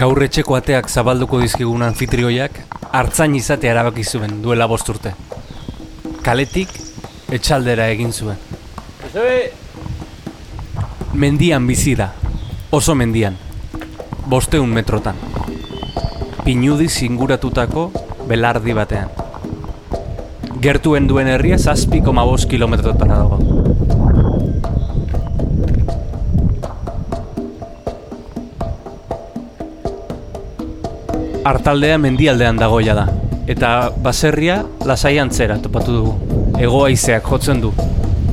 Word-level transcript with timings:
Gaur 0.00 0.22
etxeko 0.24 0.54
ateak 0.56 0.86
zabalduko 0.88 1.42
dizkigun 1.42 1.82
anfitrioiak 1.84 2.54
hartzain 2.96 3.34
izatea 3.36 3.74
erabaki 3.74 4.00
zuen 4.04 4.38
duela 4.40 4.64
bost 4.70 4.88
urte. 4.88 5.12
Kaletik 6.24 6.72
etxaldera 7.36 7.90
egin 7.92 8.14
zuen. 8.16 8.38
Mendian 11.12 11.66
bizi 11.68 11.92
da, 12.00 12.08
oso 12.70 12.94
mendian, 12.96 13.36
bosteun 14.32 14.72
metrotan. 14.72 15.20
Pinudiz 16.46 16.94
inguratutako 17.04 17.90
belardi 18.30 18.72
batean. 18.80 19.12
Gertuen 20.64 21.12
duen 21.12 21.28
herria 21.28 21.60
zazpi 21.60 22.00
koma 22.00 22.24
bost 22.24 22.48
kilometrotara 22.48 23.20
dago. 23.20 23.89
Artaldea 31.44 31.96
mendialdean 31.96 32.58
dagoia 32.60 32.94
da. 32.94 33.06
Eta 33.48 33.90
baserria 34.04 34.60
lasai 34.86 35.16
antzera 35.18 35.56
topatu 35.62 35.94
dugu. 35.96 36.12
Ego 36.60 36.84
haizeak 36.84 37.24
jotzen 37.24 37.62
du. 37.62 37.72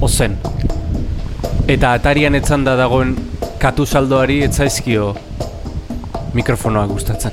Ozen. 0.03 0.35
Eta 1.67 1.93
atarian 1.95 2.35
etzan 2.35 2.65
da 2.67 2.75
dagoen 2.75 3.15
katu 3.62 3.85
saldoari 3.85 4.41
etzaizkio 4.43 5.13
mikrofonoa 6.35 6.85
gustatzen. 6.91 7.31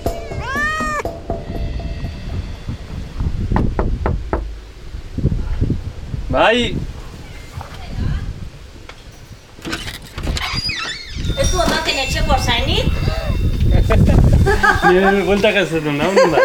Bai! 6.31 6.77
Ez 11.35 11.51
du 11.51 11.61
ematen 11.67 11.99
etxeko 12.07 12.39
zainik? 12.39 13.05
Nire 14.95 15.25
bueltak 15.27 15.57
ez 15.59 15.71
dut 15.73 15.87
nahi, 15.91 16.21
onda. 16.23 16.39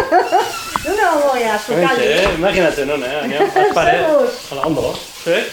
Nuna 0.86 1.10
goia, 1.22 1.58
zukaldi. 1.62 2.06
eh, 2.06 2.30
imaginatzen 2.38 2.88
nuen, 2.90 3.04
eh, 3.06 3.20
baina, 3.22 3.46
azpare. 3.68 3.98
Hola, 4.52 4.64
ondo. 4.66 4.94
Eh? 5.30 5.44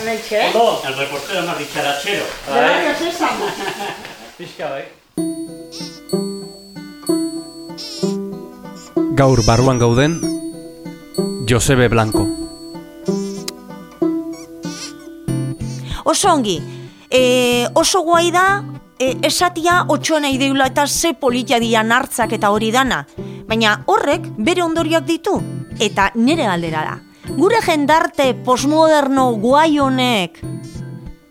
Hementxe. 0.00 0.40
Ondo. 0.48 0.64
El 0.88 0.96
reportero 0.98 1.42
más 1.46 1.58
dicharachero. 1.58 2.24
Bai. 2.48 2.90
esan. 3.08 3.44
Pixka 4.38 4.70
bai. 4.70 4.84
Gaur 9.20 9.44
barruan 9.46 9.78
gauden, 9.78 10.18
Josebe 11.46 11.88
Blanco. 11.88 12.26
Oso 16.04 16.32
ongi, 16.32 16.58
e, 17.10 17.68
oso 17.74 18.02
guai 18.02 18.30
da, 18.32 18.64
e, 19.00 19.16
esatia 19.26 19.84
otxoa 19.88 20.20
nahi 20.20 20.38
eta 20.66 20.86
ze 20.86 21.14
politia 21.14 21.58
dian 21.58 21.92
hartzak 21.92 22.32
eta 22.32 22.50
hori 22.50 22.70
dana. 22.70 23.06
Baina 23.48 23.82
horrek 23.86 24.28
bere 24.36 24.62
ondorioak 24.62 25.04
ditu, 25.04 25.40
eta 25.80 26.12
nire 26.14 26.44
galdera 26.44 26.84
da. 26.84 27.00
Gure 27.36 27.60
jendarte 27.62 28.34
posmoderno 28.44 29.32
guai 29.36 29.78
honek, 29.78 30.40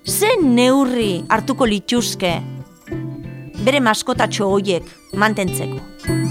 ze 0.06 0.36
neurri 0.42 1.24
hartuko 1.30 1.66
lituzke 1.66 2.42
bere 3.64 3.80
maskotatxo 3.80 4.48
hoiek 4.50 4.84
mantentzeko. 5.14 6.29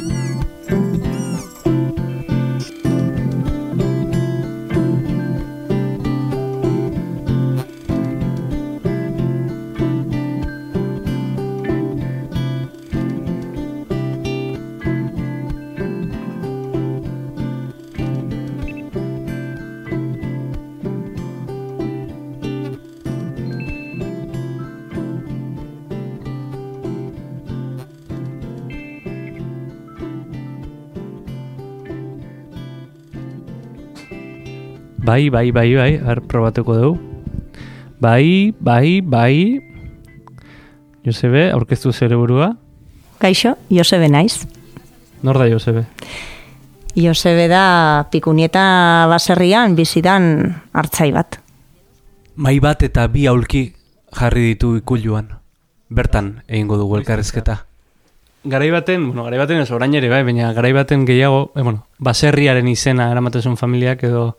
Bai, 35.19 35.31
bai, 35.31 35.51
bai, 35.51 35.75
bai, 35.75 35.99
har 35.99 36.21
probatuko 36.31 36.75
dugu. 36.79 36.99
Bai, 37.99 38.55
bai, 38.61 39.01
bai. 39.03 39.59
Josebe, 41.03 41.49
aurkeztu 41.51 41.91
zure 41.91 42.15
burua. 42.15 42.53
Kaixo, 43.19 43.57
Josebe 43.69 44.07
naiz. 44.09 44.47
Nor 45.27 45.41
da 45.43 45.49
Josebe? 45.51 45.89
Josebe 46.95 47.49
da 47.51 48.07
pikunieta 48.13 49.09
baserrian 49.11 49.75
bizidan 49.75 50.55
hartzai 50.71 51.11
bat. 51.11 51.41
Mai 52.37 52.61
bat 52.63 52.87
eta 52.87 53.09
bi 53.11 53.27
aulki 53.27 53.73
jarri 54.15 54.53
ditu 54.53 54.77
ikuluan. 54.79 55.33
Bertan 55.91 56.45
egingo 56.47 56.79
dugu 56.79 57.01
elkarrezketa. 57.01 57.65
Garai 58.47 58.71
baten, 58.71 59.09
bueno, 59.09 59.27
garai 59.27 59.43
baten 59.43 59.59
ez 59.67 59.71
orain 59.75 59.99
ere 59.99 60.13
bai, 60.15 60.23
baina 60.23 60.53
garai 60.55 60.71
baten 60.79 61.03
gehiago, 61.11 61.51
eh, 61.57 61.67
bueno, 61.67 61.89
baserriaren 61.99 62.71
izena 62.71 63.11
eramatezun 63.11 63.59
familiak 63.59 64.07
edo 64.07 64.37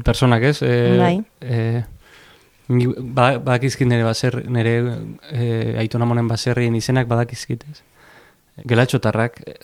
personak 0.00 0.42
ez? 0.42 0.62
E, 0.62 0.96
Bai. 0.98 1.16
E, 1.40 1.84
ba, 3.12 3.38
badakizkit 3.38 3.88
nire 3.88 4.04
baser, 4.06 4.38
nire 4.48 4.74
e, 5.30 5.44
aitona 5.82 6.08
monen 6.08 6.28
baserrien 6.28 6.74
izenak 6.78 7.10
badakizkit 7.10 7.64
ez? 7.70 7.82
Gelatxotarrak 8.68 9.40
e, 9.44 9.56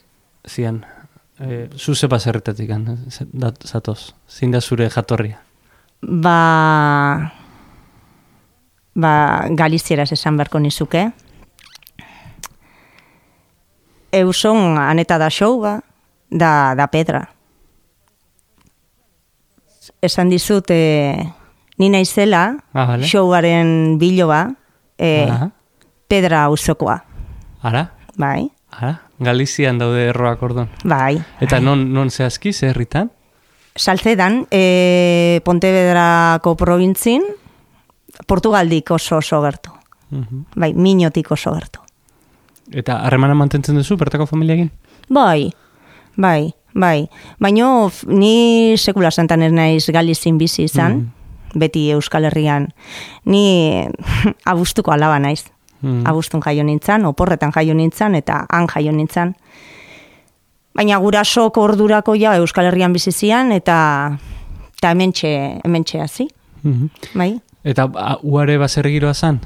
zian, 0.49 0.83
e, 1.41 1.69
zuze 1.77 2.09
baserritatik 2.09 2.73
dat, 3.33 3.65
zatoz, 3.65 4.13
zein 4.29 4.53
da 4.53 4.61
zure 4.61 4.91
jatorria. 4.91 5.41
Ba... 6.03 7.33
Ba, 8.99 9.47
galizieraz 9.55 10.11
esan 10.13 10.37
beharko 10.37 10.59
nizuke. 10.59 11.05
Euson 14.11 14.79
aneta 14.79 15.19
da 15.19 15.29
show 15.31 15.61
ba, 15.63 15.79
da, 16.31 16.75
da 16.75 16.89
pedra. 16.91 17.29
Esan 20.03 20.29
dizut, 20.31 20.71
e, 20.71 21.33
ni 21.79 21.89
naizela, 21.91 22.57
Ah, 22.73 22.85
vale. 22.87 23.05
showaren 23.07 23.99
biloba, 23.99 24.55
e, 24.99 25.27
Aha. 25.31 25.51
pedra 26.09 26.45
auzokoa. 26.45 27.05
Ara? 27.63 27.93
Bai, 28.17 28.51
Ara? 28.71 29.01
Galizian 29.19 29.79
daude 29.79 30.09
erroak 30.09 30.43
ordon. 30.43 30.69
bai. 30.85 31.23
Eta 31.41 31.61
non, 31.61 31.93
non 31.93 32.11
zehazki, 32.11 32.53
ze 32.53 32.69
herritan? 32.69 33.11
Saltzedan, 33.75 34.47
e, 34.51 35.41
Pontevedrako 35.45 36.57
provintzin, 36.57 37.23
Portugaldik 38.27 38.91
oso 38.91 39.17
oso 39.19 39.41
gertu. 39.43 39.71
Mhm. 40.11 40.45
Bai, 40.57 40.73
minotik 40.75 41.31
oso 41.31 41.53
gertu. 41.55 41.81
Eta 42.73 43.01
harremana 43.07 43.35
mantentzen 43.35 43.77
duzu, 43.77 43.97
bertako 43.97 44.27
familiakin? 44.27 44.71
Bai, 45.09 45.53
bai, 46.17 46.55
bai. 46.75 47.09
Baina 47.41 47.91
ni 48.07 48.75
sekula 48.77 49.11
santan 49.11 49.43
ez 49.43 49.53
naiz 49.53 49.87
Galizin 49.93 50.39
bizi 50.39 50.65
izan, 50.65 51.13
beti 51.55 51.91
Euskal 51.91 52.25
Herrian. 52.25 52.69
Ni 53.25 53.87
abustuko 54.45 54.93
alaba 54.93 55.19
naiz. 55.19 55.45
Mm. 55.81 56.03
Abustun 56.11 56.41
jaio 56.43 56.65
nintzen, 56.65 57.05
oporretan 57.07 57.53
jaio 57.55 57.75
nintzen, 57.75 58.15
eta 58.19 58.47
han 58.51 58.67
jaio 58.67 58.93
nintzen. 58.93 59.35
Baina 60.75 60.99
gurasok 60.99 61.57
ordurako 61.59 62.15
ja 62.19 62.35
Euskal 62.39 62.67
Herrian 62.67 62.93
bizi 62.93 63.13
zian, 63.13 63.53
eta, 63.53 64.19
eta 64.77 64.91
hementxe, 64.91 65.61
hementxe 65.65 66.01
hasi, 66.01 66.29
Mhm. 66.63 66.89
bai? 67.15 67.41
Eta 67.65 67.87
uare 68.23 68.59
baserri 68.59 68.93
giroa 68.93 69.15
zan? 69.15 69.41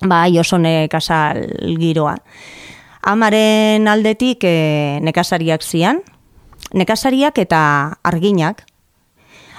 Bai, 0.00 0.38
oso 0.38 0.58
nekazal 0.58 1.44
giroa. 1.78 2.16
Amaren 3.02 3.86
aldetik 3.88 4.44
e, 4.44 4.98
nekazariak 5.02 5.62
zian, 5.62 6.00
nekazariak 6.72 7.38
eta 7.38 7.98
arginak. 8.02 8.64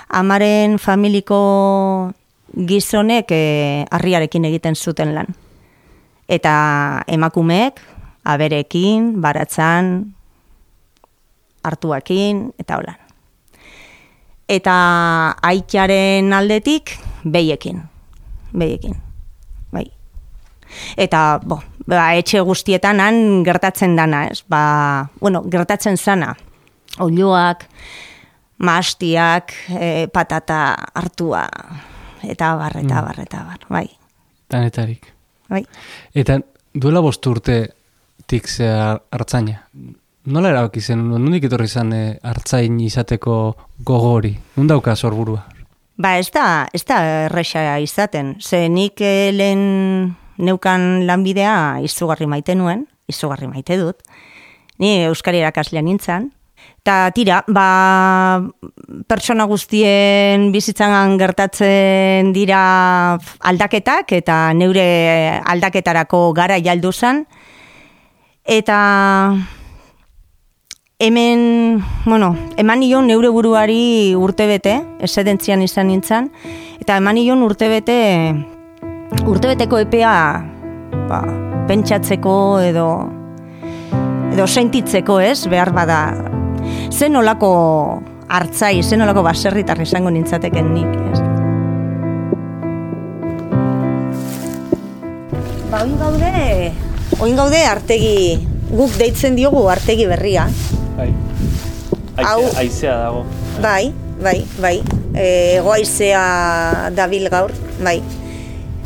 Amaren 0.09 0.77
familiko 0.79 2.11
gizonek 2.55 3.31
e, 3.31 3.85
harriarekin 3.91 4.45
egiten 4.45 4.75
zuten 4.75 5.13
lan. 5.15 5.33
Eta 6.27 7.03
emakumeek, 7.07 7.81
aberekin, 8.25 9.21
baratzan, 9.21 10.15
hartuakin, 11.65 12.51
eta 12.61 12.79
holan. 12.79 13.01
Eta 14.49 14.75
aitaren 15.41 16.33
aldetik, 16.33 16.95
behiekin. 17.25 17.81
Behiekin. 18.53 18.97
Bai. 19.73 19.87
Eta, 20.97 21.39
bo, 21.41 21.59
ba, 21.89 22.11
etxe 22.17 22.41
guztietan 22.45 23.01
han 23.01 23.41
gertatzen 23.45 23.95
dana, 23.97 24.27
ez? 24.29 24.43
Ba, 24.49 25.09
bueno, 25.19 25.43
gertatzen 25.49 25.97
zana. 25.97 26.35
Oiloak, 26.99 27.65
mastiak, 28.63 29.53
e, 29.69 30.07
patata 30.13 30.75
hartua, 30.95 31.43
eta 32.23 32.53
bar, 32.55 32.77
eta 32.79 33.01
bar, 33.01 33.19
eta 33.19 33.43
bar, 33.43 33.65
bai. 33.69 33.87
Danetarik. 34.49 35.11
bai. 35.49 35.65
Eta 36.13 36.39
duela 36.73 37.01
bost 37.01 37.25
urte 37.27 37.59
tik 38.27 38.47
zea 38.47 38.95
hartzaina. 39.11 39.59
Nola 40.25 40.49
erabaki 40.49 40.81
zen, 40.81 41.03
nondik 41.11 41.43
etorri 41.45 41.67
zen 41.67 41.91
e, 41.93 42.03
hartzain 42.23 42.79
izateko 42.81 43.35
gogo 43.85 44.15
hori? 44.17 44.33
Nun 44.55 44.67
dauka 44.67 44.95
sorburua? 44.95 45.43
Ba, 45.97 46.17
ez 46.19 46.31
da, 46.33 46.67
ez 46.73 46.83
da 46.83 46.99
erresa 47.27 47.77
izaten. 47.79 48.35
Ze 48.41 48.67
nik 48.69 48.99
eh, 49.01 49.31
lehen 49.31 50.15
neukan 50.37 51.05
lanbidea 51.07 51.79
izugarri 51.85 52.27
maite 52.27 52.55
nuen, 52.55 52.83
izugarri 53.07 53.47
maite 53.47 53.77
dut. 53.79 54.01
Ni 54.79 55.05
Euskari 55.05 55.39
erakaslean 55.39 55.85
nintzen. 55.87 56.31
Ta 56.85 57.09
tira, 57.09 57.39
ba, 57.49 58.37
pertsona 59.09 59.47
guztien 59.49 60.51
bizitzan 60.53 61.15
gertatzen 61.17 62.29
dira 62.35 63.17
aldaketak 63.41 64.13
eta 64.19 64.53
neure 64.53 65.41
aldaketarako 65.41 66.29
gara 66.37 66.59
jaldu 66.61 66.91
zen. 66.93 67.23
Eta 68.45 68.77
hemen, 70.99 71.83
bueno, 72.05 72.35
eman 72.57 72.79
nion 72.79 73.09
neure 73.09 73.33
buruari 73.33 74.13
urtebete, 74.13 74.77
esedentzian 75.01 75.65
izan 75.65 75.89
nintzen, 75.89 76.29
eta 76.79 77.01
eman 77.01 77.17
nion 77.17 77.41
urtebete, 77.43 77.97
urtebeteko 79.25 79.81
epea, 79.87 80.15
ba, 81.09 81.21
pentsatzeko 81.67 82.37
edo, 82.61 82.87
edo 84.31 84.47
sentitzeko 84.47 85.19
ez, 85.19 85.47
behar 85.49 85.73
bada, 85.73 85.99
zen 86.91 87.15
olako 87.15 87.51
hartzai, 88.29 88.81
zen 88.83 89.01
olako 89.05 89.23
baserritar 89.23 89.79
izango 89.81 90.09
nintzateken 90.09 90.73
nik, 90.73 90.91
ez. 91.13 91.19
Ba, 95.71 95.81
oin 95.83 95.95
gaude, 95.99 96.71
oin 97.19 97.35
gaude 97.37 97.61
artegi, 97.67 98.17
guk 98.71 98.93
deitzen 98.99 99.35
diogu 99.37 99.65
artegi 99.71 100.05
berria. 100.09 100.47
Bai. 100.97 101.09
Hau- 102.17 102.45
Aizea, 102.45 102.59
aizea 102.61 102.95
dago. 103.01 103.25
Bai, 103.61 103.91
bai, 104.23 104.37
bai. 104.61 104.77
E, 105.15 105.59
goaizea 105.63 106.91
dabil 106.95 107.27
gaur, 107.31 107.51
bai. 107.83 108.01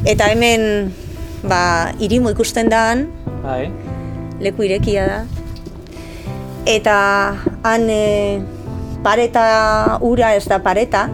Eta 0.06 0.30
hemen, 0.32 0.92
ba, 1.44 1.92
irimu 2.00 2.32
ikusten 2.34 2.70
da 2.70 2.90
han, 2.92 3.08
Bai. 3.44 3.70
leku 4.40 4.64
irekia 4.66 5.06
da. 5.08 5.20
Eta 6.70 7.36
han 7.64 7.90
e, 7.90 8.42
pareta 9.04 9.98
ura 10.02 10.36
ez 10.36 10.46
da 10.48 10.62
pareta, 10.64 11.10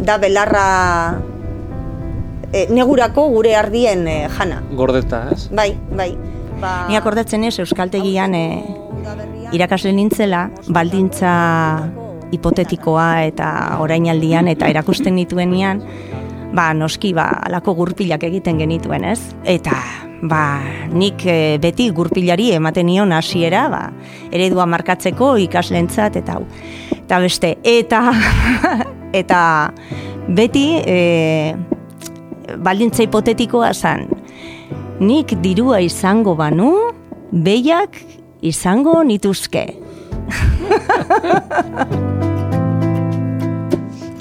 da 0.00 0.18
belarra 0.18 1.20
e, 2.52 2.66
negurako 2.70 3.28
gure 3.32 3.56
ardien 3.56 4.06
e, 4.08 4.16
jana. 4.38 4.62
Gordeta, 4.72 5.28
ez? 5.32 5.48
Bai, 5.52 5.72
bai. 5.96 6.14
Ba, 6.60 6.86
Ni 6.88 6.96
akordatzen 6.96 7.44
ez, 7.44 7.58
Euskaltegian 7.58 8.34
e, 8.38 8.46
irakasle 9.52 9.92
nintzela, 9.92 10.46
baldintza 10.72 11.32
hipotetikoa 12.34 13.08
eta 13.28 13.48
orainaldian 13.82 14.48
eta 14.50 14.68
erakusten 14.70 15.14
nituenean, 15.18 15.82
ba, 16.54 16.70
noski, 16.74 17.12
ba, 17.14 17.28
alako 17.48 17.74
gurpilak 17.78 18.24
egiten 18.30 18.58
genituen, 18.62 19.04
ez? 19.04 19.20
Eta, 19.44 19.74
ba, 20.28 20.60
nik 20.92 21.26
e, 21.28 21.58
beti 21.60 21.90
gurpilari 21.92 22.50
ematen 22.56 22.86
nion 22.88 23.12
hasiera, 23.12 23.68
ba, 23.68 23.92
eredua 24.32 24.66
markatzeko 24.70 25.36
ikaslentzat 25.44 26.16
eta 26.20 26.38
hau. 26.38 26.44
Eta 26.96 27.20
beste, 27.20 27.50
eta, 27.64 28.00
eta 29.20 29.40
beti 30.28 30.66
e, 30.80 31.54
baldintza 32.56 33.02
hipotetikoa 33.04 33.72
zan, 33.74 34.08
nik 35.04 35.34
dirua 35.44 35.80
izango 35.84 36.34
banu, 36.38 36.72
behiak 37.32 38.00
izango 38.44 39.02
nituzke. 39.04 39.66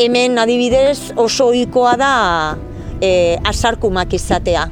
Hemen 0.03 0.39
adibidez 0.41 1.13
oso 1.15 1.47
ohikoa 1.53 1.95
da 1.95 2.13
e, 2.99 3.37
asarkumak 3.47 4.13
izatea, 4.17 4.67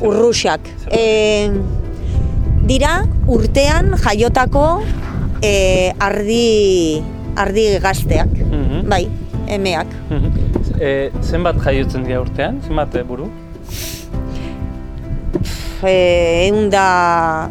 urruxak. 0.00 0.60
E, 0.90 1.50
dira 2.66 3.04
urtean 3.28 3.92
jaiotako 4.02 4.82
e, 5.42 5.92
ardi, 6.00 7.02
ardi 7.36 7.66
gazteak, 7.82 8.28
Mhm. 8.50 8.88
bai, 8.88 9.08
emeak. 9.48 9.86
e, 10.80 11.10
zenbat 11.22 11.56
jaiotzen 11.64 12.04
dira 12.04 12.20
urtean? 12.20 12.60
Zenbat 12.66 12.94
e, 12.94 13.02
buru? 13.02 13.28
E, 15.84 16.48
egun 16.48 16.70
da 16.72 17.48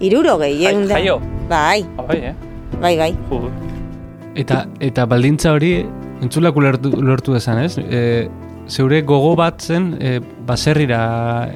irurogei, 0.00 0.54
Jai- 0.62 0.72
egun 0.72 0.88
da. 0.88 0.98
jaio? 0.98 1.20
Bai, 1.48 1.84
Bai, 2.08 2.18
eh? 2.30 2.34
bai, 2.80 2.96
bai. 2.96 3.12
Jo. 3.30 3.50
Eta, 4.34 4.64
eta 4.80 5.04
baldintza 5.06 5.52
hori, 5.52 5.84
entzulak 6.22 6.56
ulertu, 6.56 6.90
ulertu 6.98 7.34
dezan, 7.34 7.58
ez? 7.64 7.76
E, 7.78 8.28
zeure 8.68 9.02
gogo 9.02 9.34
bat 9.36 9.60
zen 9.62 9.90
e, 10.00 10.18
baserrira... 10.46 11.00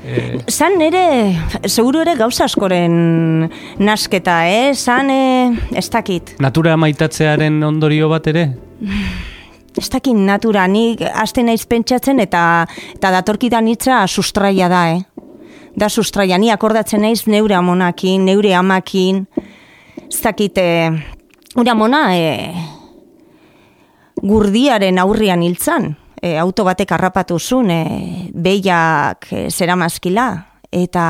E, 0.05 0.40
Zan 0.50 0.81
ere, 0.84 1.32
seguru 1.66 2.02
ere 2.05 2.14
gauza 2.19 2.44
askoren 2.44 3.49
nasketa, 3.81 4.40
eh? 4.49 4.75
Zan, 4.75 5.10
eh, 5.10 5.52
ez 5.72 5.88
dakit. 5.90 6.37
natura 6.40 6.76
maitatzearen 6.76 7.62
ondorio 7.64 8.08
bat 8.08 8.26
ere? 8.26 8.49
Ez 9.78 9.88
dakit 9.88 10.16
natura, 10.16 10.66
nik 10.66 11.02
aste 11.08 11.43
naiz 11.43 11.64
pentsatzen 11.66 12.20
eta 12.20 12.66
eta 12.94 13.12
datorkidan 13.14 13.69
hitza 13.69 14.05
sustraia 14.06 14.69
da, 14.69 14.88
eh? 14.96 15.02
Da 15.78 15.88
sustraia, 15.88 16.38
ni 16.38 16.50
akordatzen 16.50 17.00
naiz 17.05 17.26
neure 17.26 17.55
amonakin, 17.55 18.25
neure 18.26 18.55
amakin, 18.58 19.22
ez 20.08 20.20
dakit, 20.25 20.58
ura 21.55 21.72
amona, 21.72 22.02
eh, 22.16 22.52
gurdiaren 24.19 24.99
aurrian 24.99 25.43
hiltzan, 25.46 25.94
e, 26.23 26.37
auto 26.38 26.65
batek 26.67 26.93
harrapatu 26.97 27.38
zuen, 27.38 27.70
e, 27.70 28.31
behiak 28.32 29.31
e, 29.32 29.47
zeramazkila, 29.50 30.31
eta... 30.70 31.05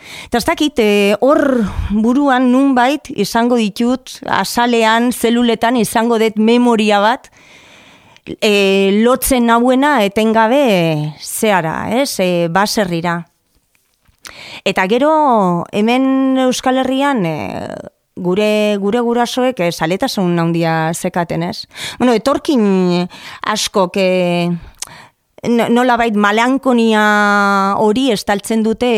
Eta 0.00 0.38
ez 0.40 0.46
dakit, 0.48 0.78
e, 0.80 1.16
hor 1.20 1.60
buruan 1.92 2.46
nunbait 2.48 3.10
izango 3.20 3.58
ditut, 3.60 4.14
azalean, 4.24 5.10
zeluletan 5.12 5.76
izango 5.76 6.16
dut 6.18 6.38
memoria 6.40 7.02
bat, 7.04 7.28
e, 8.40 9.02
lotzen 9.04 9.46
nauena 9.50 9.98
etengabe 10.06 10.62
zehara, 11.20 11.90
ez, 12.00 12.14
e, 12.20 12.48
baserrira. 12.48 13.18
Eta 14.64 14.86
gero 14.88 15.12
hemen 15.72 16.38
Euskal 16.46 16.80
Herrian 16.80 17.24
e, 17.26 17.36
gure 18.20 18.76
gure 18.82 19.00
gurasoek 19.06 19.60
e, 19.60 19.70
saletasun 19.72 20.38
handia 20.38 20.92
zekaten, 20.94 21.42
ez? 21.48 21.64
Bueno, 21.98 22.14
etorkin 22.16 23.08
askok 23.52 23.96
e, 24.00 24.08
no- 25.48 25.68
nolabait 25.72 26.14
malankonia 26.16 27.04
hori 27.80 28.10
estaltzen 28.12 28.62
dute 28.66 28.90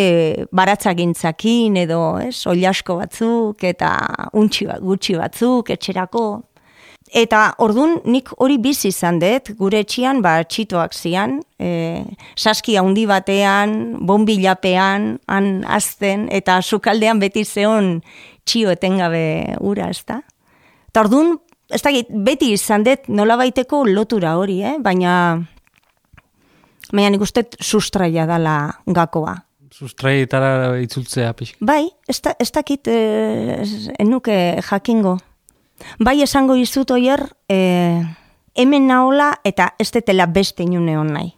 baratzagintzakin 0.53 1.77
edo, 1.85 2.01
ez? 2.21 2.37
Oilasko 2.51 2.99
batzuk 3.01 3.63
eta 3.65 3.93
untxi 4.35 4.67
bat, 4.71 4.81
gutxi 4.83 5.19
batzuk 5.21 5.71
etxerako. 5.77 6.27
Eta 7.13 7.43
ordun 7.61 7.99
nik 8.09 8.31
hori 8.41 8.57
bizi 8.57 8.89
izan 8.89 9.19
dut, 9.21 9.51
gure 9.59 9.83
etxian 9.85 10.23
ba 10.25 10.39
txitoak 10.49 10.95
zian, 10.97 11.43
e, 11.61 12.01
saski 12.41 12.79
handi 12.81 13.05
batean, 13.09 13.99
bonbilapean, 14.09 15.19
han 15.29 15.51
azten, 15.69 16.25
eta 16.33 16.63
sukaldean 16.63 17.21
beti 17.21 17.45
zeon 17.45 17.99
txio 18.49 18.73
etengabe 18.73 19.59
ura, 19.61 19.91
ezta? 19.93 20.23
Eta 20.89 21.05
ordun, 21.05 21.37
ez 21.69 21.83
dakit, 21.85 22.09
beti 22.25 22.55
izan 22.57 22.87
dut 22.87 23.11
nolabaiteko 23.13 23.85
lotura 23.93 24.39
hori, 24.41 24.63
eh? 24.65 24.79
baina 24.81 25.15
baina 26.93 27.11
nik 27.13 27.25
uste 27.25 27.45
sustraia 27.61 28.25
dala 28.29 28.57
gakoa. 28.87 29.37
Sustraietara 29.73 30.79
itzultzea 30.85 31.33
pixka. 31.37 31.61
Bai, 31.65 31.87
ez, 32.09 32.19
da, 32.25 32.35
ez 32.41 32.51
dakit 32.53 32.89
eh, 32.93 33.61
enuke 34.01 34.39
jakingo. 34.69 35.17
Bai 35.99 36.23
esango 36.23 36.57
izut 36.57 36.91
oier, 36.91 37.25
eh, 37.49 38.03
hemen 38.55 38.87
naola 38.87 39.33
eta 39.45 39.75
ez 39.79 39.91
detela 39.93 40.27
beste 40.27 40.63
inune 40.63 40.97
hon 40.99 41.13
nahi. 41.15 41.33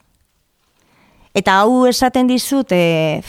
Eta 1.35 1.59
hau 1.61 1.87
esaten 1.87 2.29
dizut, 2.31 2.73
eh, 2.73 3.23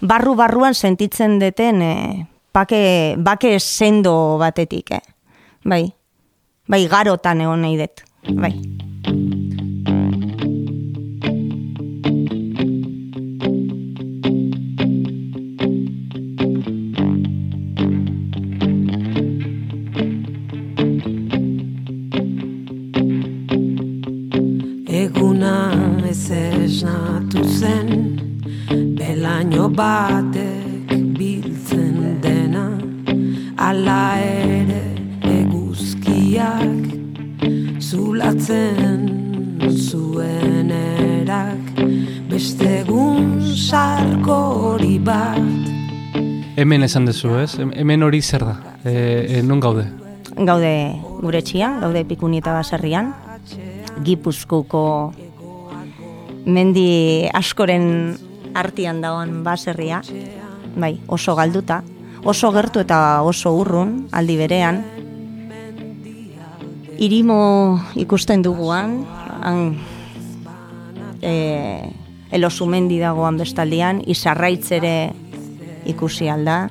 barru-barruan 0.00 0.74
sentitzen 0.74 1.38
deten 1.38 1.82
eh, 1.82 2.26
bake, 2.54 3.14
bake 3.18 3.58
sendo 3.60 4.38
batetik, 4.38 4.90
eh? 4.90 5.02
Bai, 5.64 5.84
bai 6.66 6.86
garotan 6.88 7.40
egon 7.40 7.62
nahi 7.62 7.78
dut, 7.78 8.02
bai. 8.34 8.56
Batek 29.76 30.92
biltzen 31.18 32.18
dena 32.22 32.66
ala 33.56 34.18
ere 34.20 34.82
eguzkiak 35.40 36.82
zulatzen 37.80 39.08
zuen 39.72 40.70
erak 40.76 41.80
beste 42.30 42.68
egun 42.82 43.40
sarko 43.56 44.38
hori 44.72 44.98
bat 44.98 45.40
Hemen 46.52 46.82
esan 46.84 47.06
dezu, 47.08 47.30
ez? 47.40 47.54
Hem- 47.58 47.72
Hemen 47.72 48.02
hori 48.04 48.20
zer 48.22 48.42
da? 48.44 48.52
E, 48.84 48.92
e, 49.38 49.42
non 49.42 49.58
gaude? 49.58 49.86
Gaude 50.36 50.72
gure 51.22 51.40
txian, 51.42 51.78
gaude 51.80 52.02
pikuni 52.04 52.38
eta 52.42 52.52
baserrian, 52.52 53.08
gipuzkuko 54.04 54.82
mendi 56.44 57.24
askoren 57.32 57.88
artian 58.54 59.00
dagoen 59.00 59.42
baserria, 59.44 60.02
bai, 60.76 60.96
oso 61.06 61.34
galduta, 61.36 61.82
oso 62.24 62.52
gertu 62.52 62.82
eta 62.82 63.22
oso 63.22 63.52
urrun, 63.56 64.06
aldi 64.12 64.36
berean, 64.36 64.82
irimo 67.02 67.80
ikusten 67.98 68.42
duguan, 68.44 69.00
han, 69.42 69.74
e, 71.22 71.32
elosumendi 72.32 73.00
dagoan 73.02 73.40
bestaldian, 73.40 74.02
izarraitz 74.06 74.70
ere 74.78 74.94
ikusi 75.88 76.30
alda, 76.30 76.68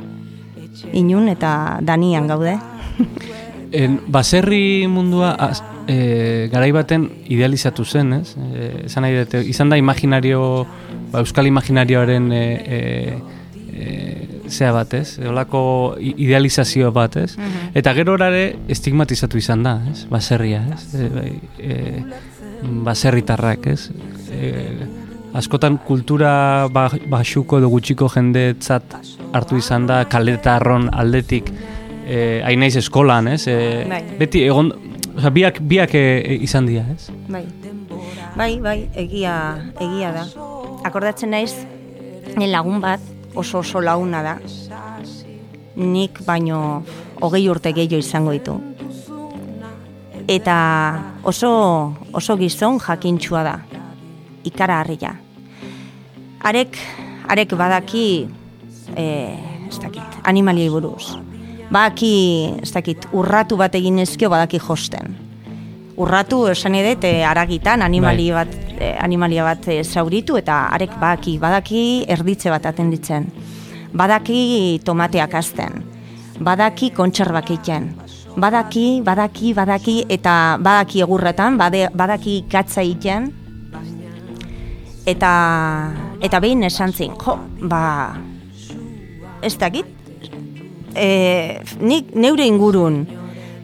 inun 0.93 1.29
eta 1.31 1.79
danian 1.81 2.31
gaude. 2.31 2.57
En, 3.71 4.01
baserri 4.11 4.83
mundua 4.91 5.29
az, 5.39 5.61
e, 5.87 6.49
garai 6.51 6.73
baten 6.75 7.05
idealizatu 7.31 7.85
zen, 7.85 8.17
ez? 8.17 8.33
E, 8.35 8.65
esan 8.89 9.05
nahi 9.05 9.21
dut, 9.21 9.37
izan 9.47 9.71
da 9.71 9.77
imaginario, 9.79 10.41
ba, 11.11 11.21
euskal 11.21 11.47
imaginarioaren 11.47 12.31
e, 12.31 12.43
e, 12.77 12.79
e, 13.71 13.89
zea 14.51 14.71
bat, 14.75 14.93
ez? 14.93 15.19
Olako 15.27 15.61
idealizazio 15.99 16.91
bat, 16.95 17.17
ez? 17.21 17.35
Eta 17.75 17.93
gero 17.97 18.17
ere 18.19 18.55
estigmatizatu 18.71 19.39
izan 19.39 19.63
da, 19.63 19.77
ez? 19.91 20.05
Baserria, 20.11 20.63
ez? 20.73 20.95
E, 20.95 21.35
e, 21.59 21.77
baserritarrak, 22.87 23.67
ez? 23.67 23.91
E, 24.31 24.89
askotan 25.33 25.77
kultura 25.87 26.67
ba, 26.73 26.89
baxuko 27.09 27.61
edo 27.61 27.69
gutxiko 27.71 28.09
jendetzat 28.11 28.97
hartu 29.31 29.59
izan 29.61 29.87
da 29.87 30.03
kaletarron 30.11 30.89
aldetik 30.91 31.51
eh, 32.05 32.41
hain 32.45 32.59
naiz 32.59 32.75
eskolan, 32.79 33.31
ez? 33.31 33.45
Eh, 33.47 33.85
Bai. 33.89 34.01
Beti 34.19 34.43
egon, 34.47 34.71
oza, 35.15 35.31
biak, 35.33 35.61
biak 35.67 35.95
eh, 35.95 36.37
izan 36.43 36.67
dira, 36.69 36.85
ez? 36.93 37.09
Bai. 37.31 37.45
Bai, 38.35 38.53
bai, 38.63 38.77
egia, 38.95 39.35
egia 39.79 40.13
da. 40.15 40.25
Akordatzen 40.83 41.31
naiz, 41.31 41.53
lagun 42.35 42.81
bat 42.81 42.99
oso 43.35 43.59
oso 43.59 43.81
laguna 43.81 44.21
da. 44.23 44.35
Nik 45.75 46.19
baino 46.25 46.83
hogei 47.21 47.47
urte 47.49 47.71
gehiago 47.73 48.01
izango 48.01 48.33
ditu. 48.35 48.57
Eta 50.27 50.55
oso, 51.23 51.51
oso 52.13 52.37
gizon 52.37 52.79
jakintxua 52.79 53.43
da. 53.43 53.55
Ikara 54.43 54.79
harria. 54.81 55.15
Arek, 56.41 56.77
arek 57.29 57.53
badaki, 57.57 58.05
e, 58.97 59.05
ez 59.69 59.77
dakit, 59.79 60.21
animaliei 60.23 60.69
buruz. 60.69 61.17
Badaki, 61.71 62.15
ez 62.63 62.71
dakit, 62.73 63.05
urratu 63.13 63.57
bat 63.57 63.75
egin 63.77 63.99
ezkio 64.01 64.29
badaki 64.33 64.59
josten 64.59 65.21
urratu 66.01 66.45
esan 66.51 66.75
edet 66.79 67.05
e, 67.05 67.13
aragitan 67.27 67.81
animali 67.85 68.29
Bai. 68.31 68.45
bat 68.45 68.70
animalia 68.99 69.43
bat 69.43 69.67
e, 69.67 69.83
zauritu 69.83 70.37
eta 70.37 70.67
arek 70.75 70.97
badaki 70.99 71.37
badaki 71.39 71.83
erditze 72.07 72.49
bat 72.53 72.65
atenditzen. 72.65 73.27
Badaki 73.93 74.79
tomateak 74.85 75.33
azten 75.35 75.83
badaki 76.41 76.89
kontserbak 76.95 77.51
egiten 77.53 77.91
badaki 78.35 79.01
badaki 79.05 79.53
badaki 79.53 79.95
eta 80.09 80.57
badaki 80.57 81.01
egurretan 81.03 81.57
bade, 81.59 81.87
badaki 81.93 82.45
katza 82.49 82.81
egiten. 82.81 83.31
Eta 85.05 85.31
eta 86.21 86.39
behin 86.39 86.63
esan 86.63 86.93
zin 86.93 87.15
jo 87.17 87.37
ba 87.67 88.13
ez 89.41 89.57
dakit 89.57 89.85
e, 90.95 91.61
nik 91.81 92.13
neure 92.15 92.45
ingurun 92.45 93.01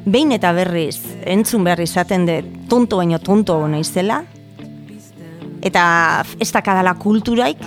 behin 0.05 0.33
eta 0.33 0.53
berriz 0.57 0.97
entzun 1.25 1.63
behar 1.63 1.83
izaten 1.85 2.25
dut 2.25 2.49
tonto 2.69 2.97
baino 2.97 3.19
tonto 3.19 3.59
naizela 3.67 4.23
eta 5.61 6.23
ez 6.39 6.51
dakadala 6.51 6.93
kulturaik 6.99 7.61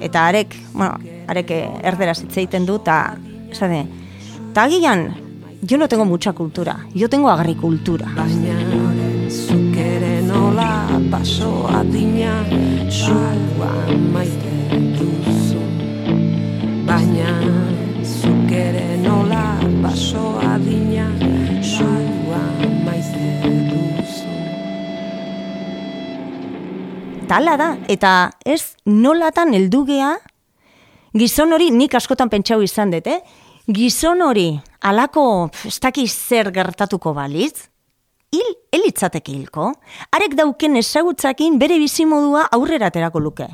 eta 0.00 0.26
arek, 0.28 0.56
bueno, 0.72 0.96
arek 1.28 1.50
erderaz 1.82 2.20
hitz 2.22 2.36
egiten 2.36 2.66
du 2.66 2.80
eta 2.80 3.16
esade, 3.50 3.84
eta 4.50 4.64
agian 4.64 5.10
yo 5.62 5.78
no 5.78 5.88
tengo 5.88 6.04
mucha 6.04 6.32
cultura, 6.32 6.86
yo 6.94 7.08
tengo 7.08 7.30
agricultura. 7.30 8.08
Baina 8.16 8.56
zuk 9.30 9.76
ere 9.76 10.22
nola 10.22 10.88
baso 11.10 11.68
adina 11.68 12.44
Zua 12.90 13.70
maite 14.12 14.80
duzu 14.98 15.60
Baina 16.86 17.79
Tala 27.30 27.52
da, 27.54 27.76
eta 27.86 28.32
ez 28.42 28.74
nolatan 28.90 29.52
heldugea 29.54 30.16
gizon 31.14 31.54
hori 31.54 31.68
nik 31.70 31.92
askotan 31.94 32.26
pentsau 32.26 32.56
izan 32.66 32.90
dut, 32.90 33.06
eh? 33.06 33.20
Gizon 33.70 34.24
hori 34.26 34.48
alako 34.82 35.22
ez 35.68 35.76
dakiz 35.78 36.08
zer 36.10 36.50
gertatuko 36.50 37.12
balitz, 37.14 37.68
hil, 38.34 38.50
elitzateke 38.74 39.30
hilko, 39.30 39.68
arek 40.10 40.34
dauken 40.40 40.74
ezagutzakin 40.82 41.60
bere 41.62 41.78
bizimodua 41.78 42.48
aurrera 42.50 42.90
aterako 42.90 43.22
luke. 43.22 43.46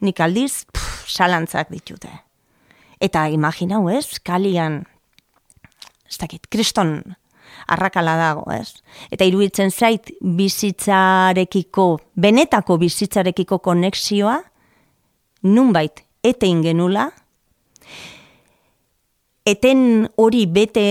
Nik 0.00 0.24
aldiz, 0.24 0.64
pf, 0.72 1.04
salantzak 1.12 1.68
ditute. 1.68 2.08
Eta 3.04 3.26
imaginau 3.28 3.82
ez, 3.92 4.16
kalian, 4.24 4.80
ez 6.08 6.16
dakit, 6.24 6.48
kriston 6.48 7.02
arrakala 7.68 8.16
dago, 8.18 8.44
ez? 8.52 8.80
Eta 9.12 9.26
iruditzen 9.28 9.70
zait 9.70 10.12
bizitzarekiko, 10.20 11.88
benetako 12.16 12.78
bizitzarekiko 12.80 13.60
konexioa, 13.64 14.38
nunbait 15.42 16.02
etein 16.26 16.62
genula, 16.64 17.08
eten 19.48 20.08
hori 20.20 20.44
bete, 20.50 20.88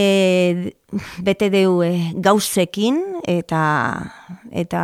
bete 1.25 1.49
deu 1.53 1.81
eh, 1.85 2.13
gauzekin, 2.15 3.01
eta, 3.27 3.61
eta, 4.51 4.81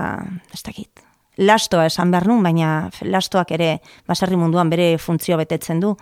ez 0.53 0.61
dakit, 0.65 1.03
lastoa 1.37 1.87
esan 1.89 2.11
behar 2.13 2.27
nun, 2.29 2.43
baina 2.45 2.89
lastoak 3.01 3.53
ere 3.55 3.77
baserri 4.09 4.37
munduan 4.37 4.69
bere 4.69 4.97
funtzio 5.01 5.37
betetzen 5.39 5.81
du. 5.81 5.95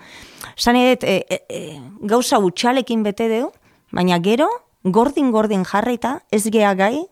E, 0.68 0.98
e, 1.00 1.16
e, 1.48 1.62
gauza 2.04 2.42
utxalekin 2.44 3.04
bete 3.04 3.30
deu, 3.32 3.52
baina 3.92 4.20
gero, 4.20 4.50
gordin-gordin 4.84 5.64
jarraita, 5.66 6.20
ez 6.32 6.44
gea 6.52 6.74
gai, 6.76 7.06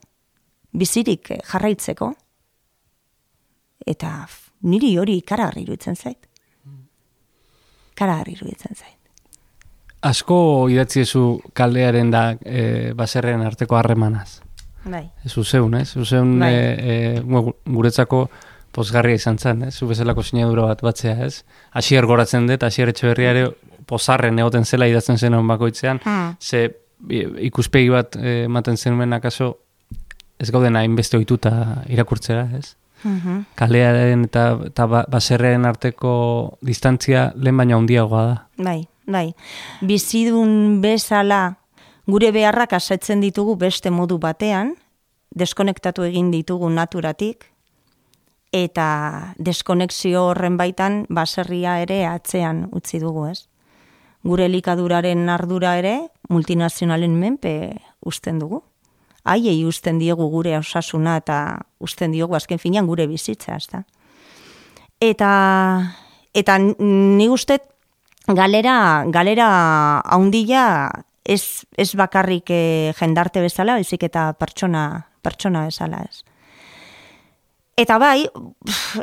bizirik 0.74 1.32
eh, 1.32 1.40
jarraitzeko. 1.52 2.14
Eta 3.88 4.28
niri 4.70 4.96
hori 5.00 5.18
ikaragarri 5.22 5.64
iruditzen 5.64 5.96
zait. 5.96 6.28
Ikaragarri 7.94 8.36
iruditzen 8.38 8.76
zait. 8.76 8.96
Asko 10.02 10.68
idatzi 10.72 11.02
ezu 11.04 11.24
kaldearen 11.54 12.12
da 12.12 12.22
e, 12.46 12.94
baserren 12.96 13.42
arteko 13.44 13.76
harremanaz. 13.76 14.42
Bai. 14.86 15.10
Ez 15.28 15.34
zeun, 15.44 15.74
ez? 15.76 15.90
Zuzeun 15.92 16.38
Bai. 16.40 16.54
e, 16.54 16.94
e, 17.20 17.22
guretzako 17.68 18.30
pozgarria 18.72 19.16
izan 19.20 19.38
zen, 19.38 19.64
ez? 19.68 19.74
Zu 19.76 19.88
bezalako 19.90 20.24
sinadura 20.24 20.70
bat 20.70 20.82
batzea, 20.82 21.18
ez? 21.26 21.44
Asier 21.74 22.06
goratzen 22.08 22.48
dut, 22.48 22.64
asier 22.64 22.88
etxeberriare 22.94 23.50
pozarren 23.90 24.40
egoten 24.40 24.64
zela 24.66 24.88
idatzen 24.88 25.18
zen 25.18 25.34
hon 25.34 25.48
bakoitzean, 25.48 26.00
Hmm. 26.06 26.36
ze 26.40 26.70
ikuspegi 27.08 27.90
bat 27.90 28.16
eh, 28.20 28.44
ematen 28.46 28.78
zenuen 28.78 29.14
akaso 29.14 29.58
ez 30.40 30.52
gauden 30.52 30.76
hainbeste 30.76 31.18
ohituta 31.18 31.84
irakurtzera, 31.88 32.48
ez? 32.58 32.76
Mhm. 33.04 33.46
Kalearen 33.56 34.26
eta, 34.28 34.58
eta 34.68 34.86
ba- 34.88 35.06
baserrearen 35.08 35.66
arteko 35.66 36.58
distantzia 36.66 37.32
lehen 37.36 37.58
baina 37.58 37.78
handiagoa 37.78 38.26
da. 38.26 38.36
Bai, 38.58 38.88
bai. 39.08 39.34
Bizidun 39.82 40.82
bezala 40.82 41.58
gure 42.08 42.32
beharrak 42.32 42.74
asetzen 42.74 43.22
ditugu 43.22 43.56
beste 43.56 43.92
modu 43.92 44.18
batean, 44.20 44.76
deskonektatu 45.36 46.04
egin 46.04 46.32
ditugu 46.32 46.70
naturatik, 46.70 47.46
eta 48.52 49.36
deskonexio 49.38 50.24
horren 50.32 50.58
baitan 50.58 51.06
baserria 51.10 51.80
ere 51.84 52.06
atzean 52.10 52.68
utzi 52.74 53.00
dugu, 53.00 53.28
ez? 53.30 53.49
Gure 54.24 54.46
elikaduraren 54.50 55.30
ardura 55.32 55.78
ere 55.80 56.10
multinazionalen 56.30 57.16
menpe 57.20 57.54
usten 58.06 58.40
dugu. 58.40 58.64
Haiei 59.24 59.64
usten 59.68 60.00
diegu 60.00 60.28
gure 60.32 60.58
osasuna 60.58 61.18
eta 61.20 61.60
usten 61.80 62.12
diogu 62.12 62.36
azken 62.36 62.60
finean 62.60 62.88
gure 62.88 63.08
bizitza, 63.08 63.56
ezta? 63.56 63.84
Eta 65.00 65.32
eta 66.34 66.58
ni 66.60 67.30
uste 67.30 67.60
galera 68.28 69.06
galera 69.08 69.50
haundia 70.06 70.66
ez, 71.24 71.66
ez 71.78 71.94
bakarrik 71.96 72.50
e, 72.50 72.94
jendarte 73.00 73.42
bezala, 73.42 73.78
ezik 73.80 74.04
eta 74.10 74.32
pertsona, 74.40 75.06
pertsona 75.22 75.66
bezala 75.68 76.04
ez. 76.10 76.24
Eta 77.80 77.96
bai, 77.96 78.28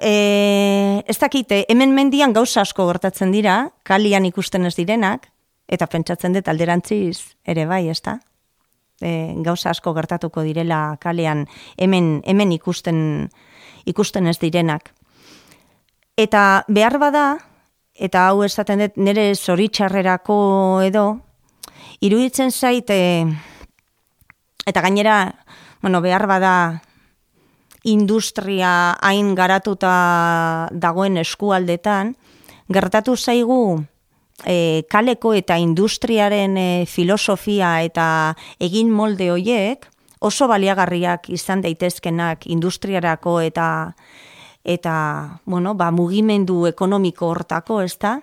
e, 0.05 1.03
ez 1.09 1.17
dakite, 1.17 1.63
hemen 1.73 1.95
mendian 1.97 2.35
gauza 2.37 2.61
asko 2.61 2.85
gertatzen 2.91 3.31
dira, 3.33 3.71
kalian 3.89 4.27
ikusten 4.29 4.69
ez 4.69 4.75
direnak, 4.77 5.31
eta 5.65 5.87
pentsatzen 5.89 6.37
dut 6.37 6.51
alderantziz 6.53 7.39
ere 7.49 7.65
bai, 7.65 7.87
ez 7.89 8.03
da? 8.05 8.19
E, 9.01 9.33
gauza 9.47 9.73
asko 9.73 9.95
gertatuko 9.97 10.45
direla 10.45 10.99
kalean 11.01 11.47
hemen, 11.81 12.21
hemen 12.29 12.53
ikusten, 12.53 12.99
ikusten 13.89 14.29
ez 14.29 14.37
direnak. 14.45 14.93
Eta 16.21 16.67
behar 16.69 16.99
bada, 17.01 17.27
eta 17.97 18.27
hau 18.29 18.43
esaten 18.45 18.85
dut 18.85 19.01
nire 19.01 19.31
zoritxarrerako 19.37 20.37
edo, 20.85 21.07
iruditzen 22.05 22.53
zaite, 22.53 22.99
eta 24.69 24.85
gainera, 24.85 25.17
bueno, 25.81 26.05
behar 26.05 26.29
bada, 26.29 26.53
industria 27.87 28.97
hain 29.01 29.35
garatuta 29.39 30.69
dagoen 30.73 31.17
eskualdetan, 31.23 32.17
gertatu 32.73 33.15
zaigu 33.17 33.85
e, 34.45 34.85
kaleko 34.91 35.33
eta 35.39 35.59
industriaren 35.63 36.57
e, 36.59 36.69
filosofia 36.91 37.81
eta 37.87 38.35
egin 38.61 38.91
molde 38.91 39.31
hoiek 39.31 39.87
oso 40.21 40.49
baliagarriak 40.51 41.31
izan 41.31 41.63
daitezkenak 41.63 42.49
industriarako 42.51 43.41
eta 43.41 43.69
eta 44.67 45.41
bueno, 45.45 45.77
ba, 45.79 45.93
mugimendu 45.95 46.65
ekonomiko 46.67 47.29
hortako, 47.31 47.85
ez 47.87 47.95
da? 48.03 48.17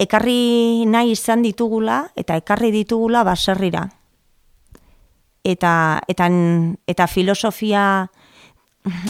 Ekarri 0.00 0.86
nahi 0.88 1.12
izan 1.12 1.42
ditugula 1.44 2.06
eta 2.16 2.38
ekarri 2.40 2.70
ditugula 2.72 3.20
baserrira. 3.22 3.84
Eta, 5.44 6.00
eta, 6.08 6.28
eta 6.88 7.06
filosofia 7.06 7.82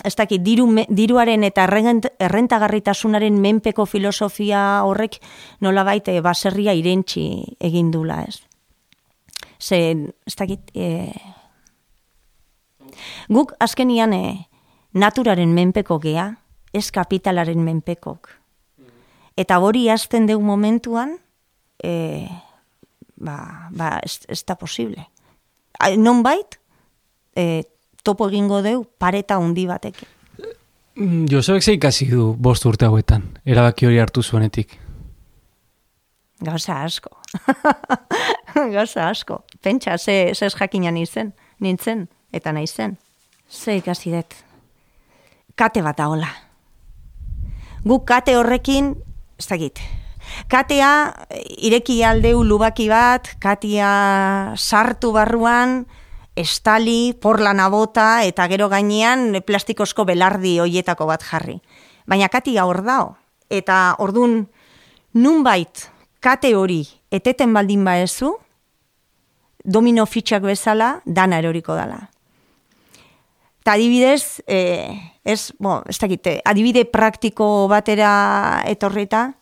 ez 0.05 0.15
dakit, 0.19 0.43
diru, 0.43 0.67
diruaren 0.89 1.45
eta 1.47 1.67
errentagarritasunaren 2.19 3.39
menpeko 3.41 3.87
filosofia 3.87 4.83
horrek 4.87 5.21
nola 5.63 5.85
baite 5.87 6.17
baserria 6.25 6.75
irentxi 6.75 7.57
egindula, 7.61 8.25
ez? 8.27 8.41
Ze, 9.61 9.81
ez 10.27 10.35
dakit, 10.37 10.73
e... 10.75 11.13
guk 13.29 13.55
azkenian 13.61 14.13
e, 14.17 14.49
naturaren 14.93 15.55
menpeko 15.55 16.01
gea, 16.03 16.33
ez 16.73 16.91
kapitalaren 16.91 17.63
menpekok. 17.63 18.31
Eta 19.39 19.59
hori 19.63 19.87
azten 19.89 20.27
deu 20.27 20.41
momentuan, 20.43 21.15
e, 21.79 22.27
ba, 23.17 23.69
ba, 23.71 23.99
ez, 24.03 24.19
ez 24.29 24.43
da 24.45 24.57
posible. 24.59 25.07
Non 25.97 26.25
bait, 26.27 26.59
e, 27.37 27.63
topo 28.03 28.29
egingo 28.29 28.63
deu 28.63 28.85
pareta 28.99 29.37
handi 29.37 29.67
batek. 29.67 30.03
Mm, 30.97 31.27
Josebek 31.31 31.63
ze 31.63 31.73
ikasi 31.79 32.11
du 32.11 32.35
bost 32.37 32.65
urte 32.67 32.87
hauetan, 32.87 33.23
erabaki 33.45 33.87
hori 33.87 33.99
hartu 33.99 34.23
zuenetik. 34.23 34.79
Gauza 36.41 36.83
asko. 36.85 37.11
Gauza 38.75 39.09
asko. 39.09 39.45
Pentsa, 39.63 39.99
ze, 39.99 40.33
ze 40.35 40.49
jakinan 40.49 40.97
izen, 40.97 41.35
nintzen, 41.61 42.09
eta 42.33 42.53
nahi 42.53 42.67
zen. 42.67 42.97
Ze 43.49 43.77
ikasi 43.77 44.13
dut. 44.15 44.35
Kate 45.55 45.83
bat 45.83 46.01
hola. 46.01 46.29
Guk 47.85 48.07
kate 48.09 48.37
horrekin, 48.37 48.95
ez 49.41 49.47
dakit, 49.49 49.81
katea 50.53 50.91
ireki 51.65 52.03
aldeu 52.05 52.43
lubaki 52.45 52.89
bat, 52.89 53.35
katea 53.41 54.55
sartu 54.57 55.13
barruan, 55.17 55.87
estali, 56.37 57.15
porlana 57.21 57.69
bota 57.69 58.23
eta 58.25 58.47
gero 58.49 58.69
gainean 58.69 59.43
plastikozko 59.47 60.05
belardi 60.05 60.59
hoietako 60.61 61.07
bat 61.07 61.25
jarri. 61.25 61.61
Baina 62.07 62.29
kati 62.29 62.59
hor 62.59 62.83
dao. 62.85 63.17
Eta 63.51 63.97
ordun 63.99 64.49
nunbait 65.15 65.91
kate 66.21 66.55
hori 66.55 66.85
eteten 67.11 67.53
baldin 67.53 67.85
baezu, 67.85 68.37
domino 69.65 70.07
fitxak 70.07 70.43
bezala 70.43 71.01
dana 71.05 71.39
eroriko 71.39 71.75
dala. 71.75 72.09
Eta 73.61 73.75
adibidez, 73.77 74.41
e, 74.49 74.89
ez, 75.25 75.53
bo, 75.59 75.83
ez 75.89 75.99
dakite, 76.01 76.39
adibide 76.49 76.87
praktiko 76.89 77.69
batera 77.69 78.63
etorrita, 78.71 79.35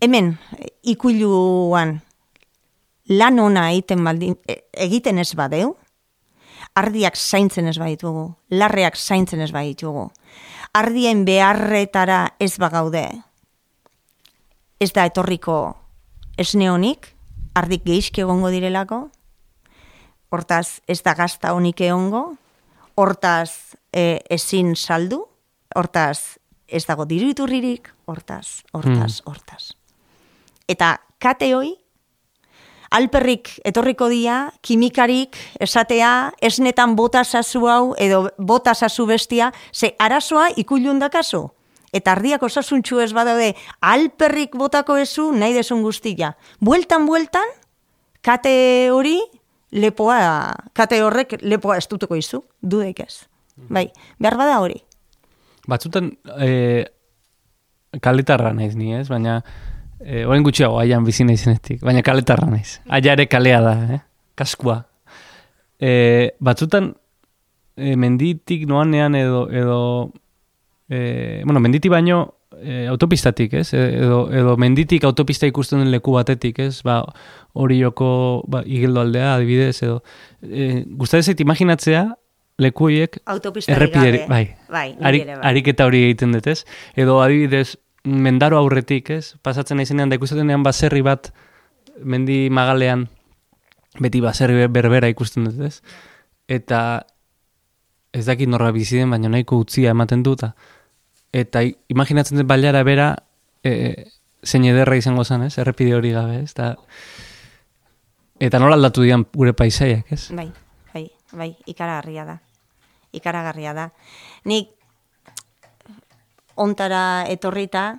hemen 0.00 0.32
ikuiluan 0.82 1.98
lan 3.12 3.40
ona 3.40 3.66
egiten 3.74 4.04
baldin, 4.04 4.38
e, 4.48 4.62
egiten 4.86 5.20
ez 5.20 5.34
badeu, 5.36 5.74
ardiak 6.74 7.16
zaintzen 7.16 7.68
ez 7.70 7.78
baitugu, 7.78 8.34
larreak 8.50 8.96
zaintzen 8.96 9.40
ez 9.44 9.50
baitugu, 9.54 10.08
ardien 10.74 11.24
beharretara 11.24 12.34
ez 12.42 12.56
bagaude, 12.58 13.06
ez 14.82 14.90
da 14.92 15.06
etorriko 15.06 15.58
esne 16.38 16.70
honik, 16.72 17.12
ardik 17.54 17.84
geizki 17.86 18.24
egongo 18.24 18.50
direlako, 18.50 19.04
hortaz 20.34 20.80
ez 20.90 21.00
da 21.06 21.14
gazta 21.14 21.54
honik 21.54 21.80
egongo, 21.86 22.24
hortaz 22.98 23.76
e, 23.94 24.18
ezin 24.30 24.74
saldu, 24.74 25.22
hortaz 25.74 26.40
ez 26.66 26.82
dago 26.88 27.06
diru 27.06 27.30
iturririk, 27.30 27.90
hortaz, 28.10 28.64
hortaz, 28.74 29.20
hmm. 29.20 29.30
hortaz. 29.30 29.74
Eta 30.70 30.96
kate 31.22 31.52
hoi, 31.54 31.74
alperrik 32.94 33.50
etorriko 33.66 34.08
dia, 34.08 34.52
kimikarik 34.62 35.36
esatea, 35.62 36.32
esnetan 36.42 36.94
bota 36.96 37.24
sasu 37.24 37.66
hau 37.66 37.94
edo 37.98 38.28
bota 38.38 38.74
sasu 38.74 39.06
bestia, 39.06 39.50
ze 39.72 39.94
arazoa 39.98 40.50
ikuilun 40.56 41.02
dakazu. 41.02 41.48
Eta 41.94 42.14
ardiak 42.14 42.42
osasuntxu 42.42 42.98
ez 43.02 43.12
badaude, 43.14 43.52
alperrik 43.80 44.56
botako 44.58 44.96
ezu 44.98 45.28
nahi 45.32 45.54
desun 45.54 45.82
guztia. 45.82 46.32
Bueltan, 46.58 47.06
bueltan, 47.06 47.52
kate 48.22 48.90
hori 48.90 49.20
lepoa, 49.74 50.54
kate 50.74 51.02
horrek 51.02 51.38
lepoa 51.42 51.78
ez 51.78 51.86
dutuko 51.90 52.18
izu, 52.18 52.42
dudek 52.62 53.04
ez. 53.06 53.26
Bai, 53.70 53.86
behar 54.18 54.38
bada 54.38 54.58
hori. 54.62 54.80
Batzutan, 55.70 56.10
e, 56.42 56.50
kaletarra 58.02 58.50
naiz 58.54 58.74
ni 58.74 58.94
ez, 58.94 59.06
baina 59.08 59.38
Eh, 60.04 60.26
Oren 60.28 60.44
gutxiago, 60.44 60.76
aian 60.78 61.04
bizina 61.04 61.32
izenetik. 61.32 61.80
Baina 61.84 62.02
kaletarra 62.04 62.46
naiz. 62.50 62.80
Aia 62.92 63.16
kalea 63.26 63.60
da, 63.64 63.74
eh? 63.94 64.00
Kaskua. 64.34 64.84
Eh, 65.80 66.30
batzutan, 66.40 66.94
eh, 67.76 67.96
menditik 67.96 68.66
noanean 68.68 69.14
edo, 69.14 69.48
edo 69.50 70.12
eh, 70.88 71.42
bueno, 71.44 71.60
menditi 71.60 71.88
baino 71.88 72.34
eh, 72.60 72.86
autopistatik, 72.88 73.54
ez? 73.54 73.72
E, 73.72 73.84
edo, 74.04 74.28
edo 74.32 74.56
menditik 74.60 75.04
autopista 75.04 75.46
ikusten 75.46 75.80
den 75.80 75.90
leku 75.90 76.12
batetik, 76.12 76.58
ez? 76.58 76.82
Ba, 76.84 77.00
hori 77.54 77.80
joko 77.80 78.44
ba, 78.48 78.62
igeldo 78.66 79.00
aldea, 79.00 79.34
adibidez, 79.38 79.82
edo. 79.82 80.02
Eh, 80.42 80.84
Gustadezet 81.00 81.40
imaginatzea, 81.40 82.04
lekuiek 82.58 83.18
errepideri, 83.66 84.20
bai, 84.30 84.44
bai, 84.70 84.92
bai. 85.00 85.22
ariketa 85.42 85.88
hori 85.88 86.04
egiten 86.10 86.36
dut, 86.36 86.46
ez? 86.46 86.62
Edo 86.94 87.18
adibidez, 87.22 87.74
mendaro 88.04 88.58
aurretik, 88.58 89.10
ez? 89.10 89.34
Pasatzen 89.42 89.80
naizenean 89.80 90.12
da 90.12 90.18
ikusten 90.18 90.42
denean 90.42 90.62
baserri 90.62 91.02
bat 91.04 91.32
mendi 92.04 92.48
magalean 92.50 93.08
beti 94.00 94.20
baserri 94.20 94.66
berbera 94.68 95.08
ikusten 95.08 95.48
dut, 95.48 95.60
ez? 95.64 95.80
Eta 96.48 96.80
ez 98.14 98.24
dakit 98.26 98.48
norra 98.50 98.70
bizi 98.74 99.00
den, 99.00 99.10
baina 99.10 99.30
nahiko 99.32 99.58
utzia 99.64 99.94
ematen 99.94 100.22
dut. 100.22 100.44
Eta 101.34 101.64
imaginatzen 101.90 102.38
dut 102.38 102.46
baliara 102.46 102.84
bera 102.86 103.14
e, 103.64 104.06
zein 104.44 104.66
ederra 104.68 104.98
izango 105.00 105.24
zen, 105.24 105.48
ez? 105.48 105.56
Errepide 105.58 105.96
hori 105.96 106.12
gabe, 106.14 106.42
ez? 106.44 106.52
Eta, 106.52 106.74
eta 108.38 108.60
nola 108.62 108.76
aldatu 108.78 109.06
dian 109.06 109.24
gure 109.32 109.54
paisaiak, 109.56 110.12
ez? 110.12 110.28
Bai, 110.36 110.50
bai, 110.92 111.08
bai, 111.32 111.50
ikaragarria 111.70 112.28
da. 112.28 112.38
Ikaragarria 113.14 113.74
da. 113.74 113.88
Nik 114.50 114.73
ontara 116.56 117.24
etorrita, 117.28 117.98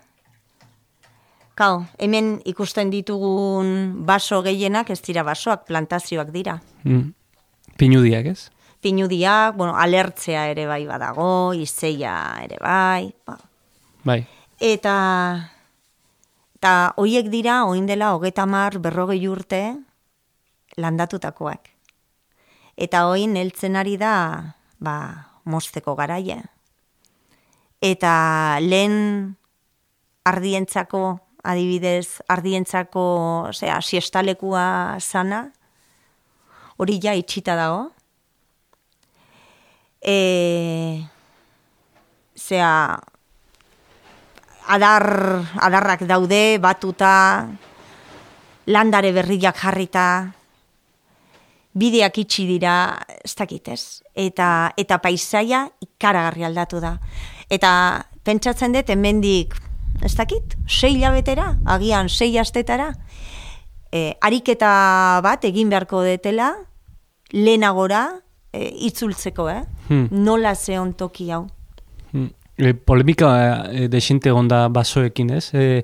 Kau, 1.55 1.85
hemen 2.03 2.41
ikusten 2.43 2.89
ditugun 2.91 3.69
baso 4.03 4.41
gehienak 4.43 4.89
ez 4.91 4.99
dira 4.99 5.23
basoak, 5.23 5.63
plantazioak 5.69 6.33
dira. 6.33 6.57
Mm. 6.83 7.13
Pinudiak, 7.79 8.27
ez? 8.27 8.51
Pinudiak, 8.83 9.55
bueno, 9.55 9.77
alertzea 9.79 10.49
ere 10.51 10.65
bai 10.67 10.81
badago, 10.85 11.53
izeia 11.55 12.15
ere 12.43 12.59
bai. 12.59 13.07
Ba. 13.23 13.37
Bai. 14.03 14.19
Eta, 14.59 14.95
eta 16.59 16.73
hoiek 16.99 17.31
dira, 17.31 17.61
oin 17.71 17.87
dela, 17.87 18.11
hogeta 18.19 18.43
mar, 18.45 18.75
berrogei 18.83 19.23
urte, 19.31 19.61
landatutakoak. 20.75 21.71
Eta 22.75 23.07
oin 23.07 23.39
heltzen 23.39 23.79
ari 23.79 23.95
da, 23.95 24.17
ba, 24.83 24.97
mosteko 25.47 25.95
garaia 25.95 26.41
eta 27.81 28.57
lehen 28.61 29.37
ardientzako 30.25 31.19
adibidez, 31.45 32.21
ardientzako, 32.27 33.05
osea, 33.51 33.79
siestalekua 33.81 34.97
sana, 34.99 35.45
hori 36.81 36.97
ja 37.01 37.13
itxita 37.15 37.55
dago. 37.57 37.83
E, 40.01 41.05
zea, 42.37 42.71
adar, 44.67 45.07
adarrak 45.67 46.05
daude, 46.09 46.57
batuta, 46.61 47.13
landare 48.65 49.13
berriak 49.13 49.61
jarrita, 49.61 50.07
bideak 51.75 52.17
itxi 52.23 52.47
dira, 52.49 52.75
ez 53.21 53.33
dakit 53.37 53.69
ez, 53.73 53.83
eta, 54.15 54.71
eta 54.77 54.99
paisaia 55.03 55.65
ikaragarri 55.83 56.45
aldatu 56.47 56.81
da. 56.81 56.97
Eta 57.49 57.71
pentsatzen 58.25 58.73
dut, 58.73 58.89
hemendik 58.89 59.55
ez 60.03 60.15
dakit, 60.17 60.55
sei 60.67 60.97
labetera, 60.99 61.55
agian 61.65 62.09
sei 62.09 62.37
astetara, 62.37 62.91
e, 63.91 64.15
ariketa 64.21 65.21
bat 65.23 65.45
egin 65.47 65.71
beharko 65.71 66.03
detela, 66.05 66.51
lehenagora, 67.33 68.07
e, 68.51 68.67
itzultzeko, 68.89 69.47
eh? 69.51 69.61
Hmm. 69.89 70.09
Nola 70.25 70.55
zeon 70.55 70.93
toki 70.97 71.29
hau. 71.31 71.45
Hmm. 72.11 72.31
E, 72.57 72.73
polemika 72.73 73.31
e, 73.71 73.87
desinte 73.91 74.33
gonda 74.35 74.65
basoekin, 74.73 75.33
ez? 75.37 75.49
E, 75.53 75.83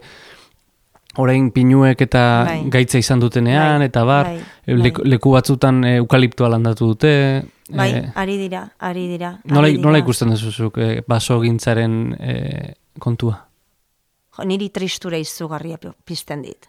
orain 1.18 1.50
pinuek 1.52 2.02
eta 2.02 2.22
Bai. 2.48 2.60
gaitza 2.72 2.98
izan 3.02 3.20
dutenean, 3.20 3.80
Bai, 3.82 3.88
eta 3.90 4.04
bar, 4.08 4.26
bai, 4.30 4.40
e, 4.66 4.76
leku, 4.80 5.04
leku 5.04 5.32
batzutan 5.34 5.84
e, 5.84 5.96
eukaliptoa 6.00 6.50
landatu 6.50 6.88
dute. 6.94 7.12
Bai, 7.72 7.90
e, 7.92 8.04
ari 8.16 8.38
dira, 8.38 8.66
ari 8.80 9.08
dira. 9.08 9.34
nola, 9.46 9.68
ari 9.68 9.76
dira. 9.78 9.86
nola 9.86 10.00
ikusten 10.00 10.30
duzuzuk 10.32 10.78
e, 10.78 10.90
baso 11.08 11.40
gintzaren 11.42 11.96
e, 12.20 12.36
kontua? 13.00 13.38
Jo, 14.38 14.44
niri 14.48 14.70
tristura 14.70 15.18
izugarria 15.20 15.78
pi- 15.78 15.92
pizten 16.06 16.42
dit. 16.42 16.68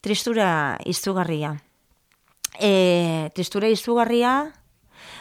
Tristura 0.00 0.78
izugarria. 0.86 1.56
E, 2.60 3.30
tristura 3.34 3.68
izugarria, 3.68 4.52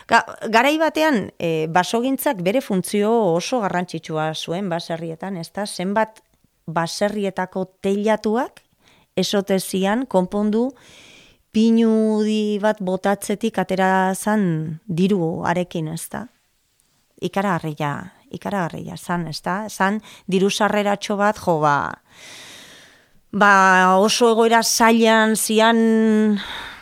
Ga, 0.07 0.21
garai 0.47 0.77
batean, 0.79 1.33
e, 1.37 1.67
basogintzak 1.67 2.39
bere 2.41 2.61
funtzio 2.63 3.09
oso 3.35 3.59
garrantzitsua 3.59 4.29
zuen 4.39 4.69
baserrietan, 4.71 5.35
ezta? 5.35 5.65
Zenbat 5.67 6.21
baserrietako 6.67 7.65
teilatuak 7.81 8.61
esotezian 9.17 10.05
konpondu 10.05 10.69
pinudi 11.55 12.59
bat 12.61 12.81
botatzetik 12.83 13.57
atera 13.57 14.13
zan 14.13 14.79
diru 14.85 15.43
arekin, 15.47 15.87
ezta? 15.95 16.27
Ikaragarria, 17.23 17.93
ikaragarria 18.29 18.97
zan, 18.97 19.25
ezta? 19.31 19.63
Zan 19.71 20.01
diru 20.29 20.51
sarreratxo 20.51 21.17
bat, 21.17 21.39
jo, 21.41 21.57
ba, 21.63 21.77
ba 23.33 23.53
oso 24.03 24.29
egoera 24.35 24.61
zailan 24.61 25.35
zian 25.35 25.79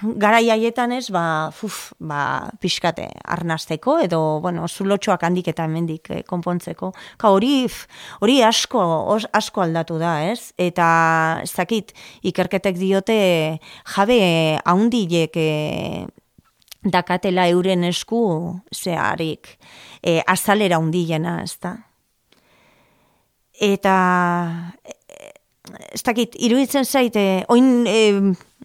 garai 0.02 0.50
haietan 0.50 0.92
ez, 0.96 1.08
ba, 1.14 1.52
fuf, 1.56 1.94
ba, 2.00 2.50
pixkate 2.62 3.08
arnasteko 3.36 3.98
edo, 4.04 4.20
bueno, 4.44 4.68
zulotxoak 4.68 5.24
handik 5.24 5.50
eta 5.52 5.66
hemendik 5.68 6.10
eh, 6.12 6.22
konpontzeko. 6.28 6.92
Ka 7.22 7.32
hori, 7.36 7.66
hori 8.22 8.42
asko, 8.44 8.82
os, 9.16 9.24
asko 9.34 9.66
aldatu 9.66 10.00
da, 10.02 10.18
ez? 10.28 10.52
Eta, 10.58 10.88
ez 11.44 11.54
dakit, 11.56 11.96
ikerketek 12.26 12.78
diote 12.80 13.18
jabe 13.96 14.20
haundilek 14.66 15.40
eh, 15.40 16.06
dakatela 16.86 17.48
euren 17.50 17.84
esku 17.88 18.22
zeharik 18.74 19.56
eh, 20.04 20.22
azalera 20.28 20.80
hundilena, 20.82 21.40
ez 21.44 21.58
da? 21.62 21.78
Eta 23.56 23.96
ez 25.96 26.02
dakit, 26.06 26.36
iruditzen 26.44 26.86
zaite, 26.86 27.46
oin 27.52 27.86
e, 27.88 28.00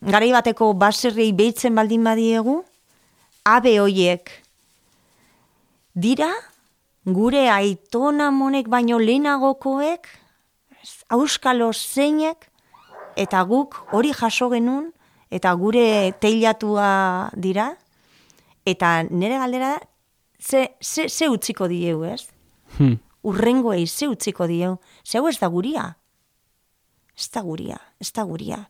garai 0.00 0.30
bateko 0.32 0.72
baserriei 0.74 1.32
behitzen 1.36 1.74
baldin 1.76 2.04
badiegu, 2.04 2.60
abe 3.44 3.76
hoiek 3.80 4.30
dira, 5.94 6.30
gure 7.04 7.48
aitona 7.50 8.30
monek 8.30 8.68
baino 8.68 8.98
lehenagokoek, 8.98 10.08
auskalo 11.12 11.72
zeinek, 11.72 12.48
eta 13.16 13.42
guk 13.44 13.76
hori 13.92 14.14
jaso 14.16 14.48
genuen, 14.52 14.90
eta 15.30 15.52
gure 15.54 16.12
teilatua 16.22 17.30
dira, 17.36 17.74
eta 18.66 19.00
nire 19.10 19.38
galdera 19.42 19.76
da, 19.76 19.86
ze, 20.40 20.70
ze, 20.80 21.08
ze 21.08 21.28
utziko 21.28 21.68
dieu, 21.68 22.04
ez? 22.04 22.26
Hmm. 22.78 22.98
Urrengoei 23.22 23.86
ze 23.86 24.08
utziko 24.08 24.46
dieu, 24.48 24.78
ze 25.04 25.18
hau 25.18 25.28
ez 25.28 25.38
da 25.38 25.48
guria 25.52 25.90
ez 27.20 27.28
da 27.28 27.42
guria, 27.44 27.78
ez 28.00 28.10
da 28.16 28.24
guria. 28.24 28.64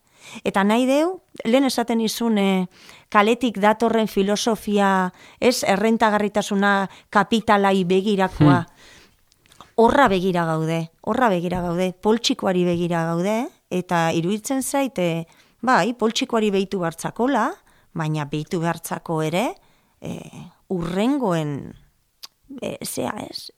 Eta 0.44 0.64
nahi 0.64 0.86
deu, 0.88 1.20
lehen 1.44 1.66
esaten 1.66 2.00
izun 2.00 2.38
eh, 2.38 2.66
kaletik 3.08 3.58
datorren 3.60 4.08
filosofia, 4.08 5.12
ez 5.40 5.62
errentagarritasuna 5.64 6.88
kapitalai 7.10 7.84
begirakoa, 7.84 8.64
horra 9.80 10.08
begira 10.12 10.44
gaude, 10.44 10.90
horra 11.00 11.30
begira 11.32 11.62
gaude, 11.64 11.92
poltsikoari 11.92 12.64
begira 12.68 13.04
gaude, 13.08 13.36
eta 13.72 14.10
iruditzen 14.12 14.62
zaite, 14.62 15.26
bai, 15.64 15.94
poltsikoari 15.96 16.50
behitu 16.52 16.84
hartzakola, 16.84 17.48
baina 17.96 18.26
behitu 18.28 18.60
behartzako 18.60 19.20
ere, 19.24 19.46
e, 20.00 20.18
urrengoen, 20.70 21.54
e, 22.60 22.76
zea 22.84 23.14
ez, 23.24 23.50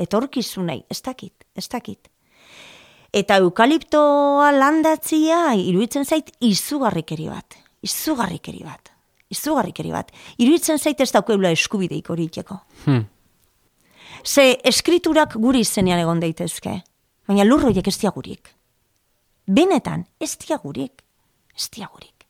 etorkizunei, 0.00 0.82
ez 0.90 1.00
dakit, 1.06 1.46
ez 1.54 1.68
dakit. 1.68 2.10
Eta 3.10 3.40
eukaliptoa 3.42 4.52
landatzia 4.54 5.50
iruditzen 5.58 6.06
zait 6.06 6.30
izugarrikeri 6.46 7.26
bat. 7.30 7.56
Izugarrikeri 7.82 8.62
bat. 8.62 8.92
Izugarrikeri 9.30 9.90
bat. 9.90 10.12
Iruditzen 10.38 10.78
zait 10.78 11.00
ez 11.00 11.10
daukeula 11.10 11.50
eskubideik 11.50 12.10
hori 12.10 12.28
itxeko. 12.28 12.60
Hmm. 12.84 13.08
Ze 14.24 14.60
eskriturak 14.64 15.34
guri 15.40 15.64
izenean 15.66 15.98
egon 16.02 16.20
daitezke. 16.22 16.76
Baina 17.26 17.46
lurroiek 17.46 17.86
ez 17.86 17.96
diagurik. 17.98 18.54
Benetan, 19.46 20.06
ez 20.20 20.36
diagurik. 20.38 21.02
Ez 21.56 21.68
diagurik. 21.74 22.26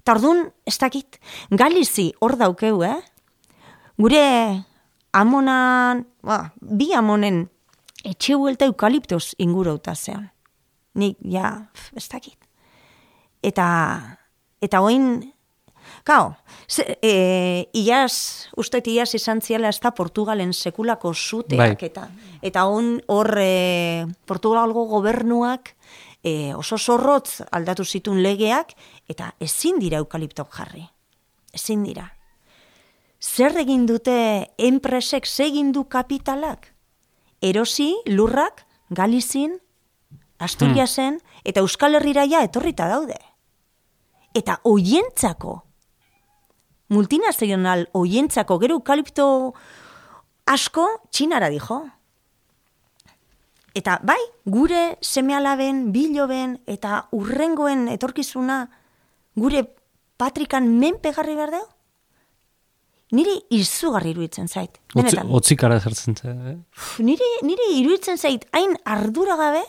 Eta 0.00 0.14
orduan, 0.16 0.46
ez 0.64 0.78
dakit, 0.80 1.18
galizi 1.50 2.12
hor 2.20 2.38
daukeu, 2.40 2.80
eh? 2.86 2.96
Gure 3.98 4.24
amonan, 5.12 6.06
ba, 6.24 6.52
bi 6.60 6.94
amonen 6.96 7.48
etxe 8.04 8.34
huelta 8.34 8.68
eukaliptos 8.68 9.34
ingurauta 9.38 9.94
zean. 9.94 10.30
Nik, 10.98 11.18
ja, 11.22 11.70
pf, 11.72 11.90
ez 11.96 12.08
dakit. 12.10 12.38
Eta, 13.42 13.66
eta 14.60 14.80
oin, 14.82 15.20
kao, 16.04 16.36
ze, 16.66 16.98
e, 17.02 17.68
iaz, 17.72 18.48
uste 18.56 18.82
iaz 18.90 19.14
izan 19.14 19.40
ziala 19.40 19.68
ez 19.68 19.78
da 19.80 19.92
Portugalen 19.94 20.52
sekulako 20.52 21.14
zuteak, 21.14 21.78
Bai. 21.80 21.90
eta, 21.90 22.08
eta 22.42 22.66
on 22.66 22.98
hor 23.06 23.34
e, 23.38 24.06
Portugalgo 24.26 24.86
gobernuak 24.90 25.74
e, 26.22 26.54
oso 26.54 26.78
zorrotz 26.78 27.42
aldatu 27.52 27.84
zitun 27.84 28.22
legeak, 28.22 28.74
eta 29.08 29.34
ezin 29.40 29.78
dira 29.78 29.98
eukaliptok 30.02 30.50
jarri. 30.54 30.86
Ezin 31.54 31.84
dira. 31.86 32.08
Zer 33.18 33.56
egin 33.58 33.86
dute 33.86 34.16
enpresek, 34.58 35.26
zer 35.26 35.48
egin 35.48 35.72
du 35.72 35.84
kapitalak? 35.90 36.72
Erosi, 37.40 37.94
lurrak, 38.06 38.66
Galizin, 38.90 39.58
Asturiasen, 40.38 41.20
eta 41.44 41.60
Euskal 41.60 41.94
Herrira 41.98 42.24
ja 42.26 42.42
etorrita 42.46 42.88
daude. 42.88 43.18
Eta 44.34 44.60
oientzako, 44.64 45.62
multinazional 46.88 47.88
oientzako, 47.92 48.58
gero 48.62 48.78
eukalipto 48.78 49.54
asko 50.46 50.88
txinara 51.10 51.50
dijo. 51.52 51.82
Eta 53.76 53.98
bai, 54.02 54.18
gure 54.44 54.98
semealaben, 55.04 55.92
biloben 55.92 56.58
eta 56.66 57.06
urrengoen 57.14 57.86
etorkizuna 57.92 58.64
gure 59.38 59.66
patrikan 60.18 60.66
menpegarri 60.80 61.36
behar 61.38 61.52
deu? 61.54 61.66
Niri 63.16 63.34
izugarri 63.56 64.12
iruditzen 64.12 64.48
zait. 64.48 64.76
Otzi, 64.92 65.00
Benetan. 65.00 65.30
otzikara 65.32 65.78
zertzen 65.80 66.16
zen. 66.16 66.40
Eh? 66.50 66.56
Uf, 66.76 66.98
niri, 67.00 67.28
niri 67.46 67.70
iruditzen 67.78 68.18
zait 68.20 68.44
hain 68.52 68.74
ardura 68.84 69.36
gabe, 69.40 69.62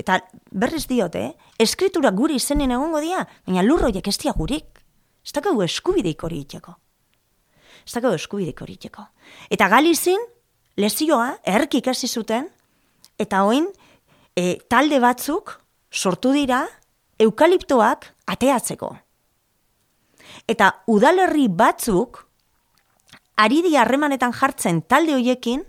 eta 0.00 0.20
berriz 0.50 0.86
diote, 0.88 1.26
eh? 1.28 1.52
eskritura 1.60 2.10
guri 2.16 2.38
izenen 2.40 2.72
egongo 2.74 3.02
dira, 3.04 3.26
baina 3.46 3.64
lurroiek 3.66 4.08
ez 4.08 4.16
dia 4.22 4.32
gurik. 4.36 4.80
Ez 5.24 5.32
dakau 5.32 5.54
eskubideik 5.64 6.24
hori 6.24 6.40
itxeko. 6.44 6.74
Ez 7.84 7.92
dakau 7.92 8.14
eskubideik 8.16 8.60
hori 8.60 8.78
itxeko. 8.78 9.04
Eta 9.52 9.68
galizin, 9.72 10.20
lezioa, 10.80 11.34
erki 11.44 11.80
ikasi 11.84 12.08
zuten, 12.08 12.48
eta 13.20 13.44
oin, 13.44 13.68
e, 14.36 14.56
talde 14.68 15.00
batzuk 15.00 15.58
sortu 15.92 16.32
dira 16.34 16.64
eukaliptoak 17.20 18.08
ateatzeko. 18.34 18.90
Eta 20.50 20.70
udalerri 20.90 21.46
batzuk, 21.48 22.24
ari 23.36 23.62
di 23.62 23.76
harremanetan 23.76 24.32
jartzen 24.32 24.82
talde 24.86 25.14
hoiekin, 25.16 25.64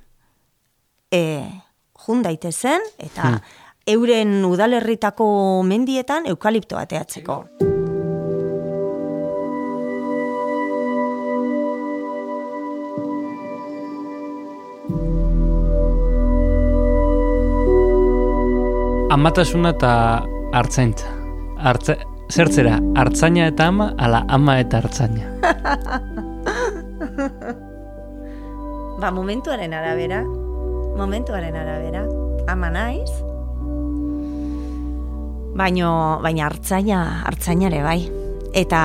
e, 1.12 1.22
jun 2.06 2.22
daitezen, 2.26 2.84
eta 3.02 3.40
euren 3.90 4.44
udalerritako 4.46 5.28
mendietan 5.66 6.28
eukalipto 6.30 6.78
ateatzeko. 6.78 7.46
Amatasuna 19.16 19.72
eta 19.72 19.92
hartzaintza. 20.52 21.14
Hartza, 21.66 21.96
zertzera, 22.28 22.76
hartzaina 23.00 23.48
eta 23.54 23.70
ama, 23.72 23.94
ala 23.98 24.26
ama 24.28 24.60
eta 24.60 24.84
hartzaina. 24.84 26.26
Ba, 29.06 29.12
momentuaren 29.12 29.70
arabera, 29.72 30.24
momentuaren 30.98 31.54
arabera, 31.54 32.08
ama 32.50 32.72
naiz, 32.74 33.12
baino, 35.54 35.92
baina 36.24 36.48
hartzaina, 36.48 37.02
hartzaina 37.30 37.68
ere 37.68 37.84
bai. 37.86 38.00
Eta 38.58 38.80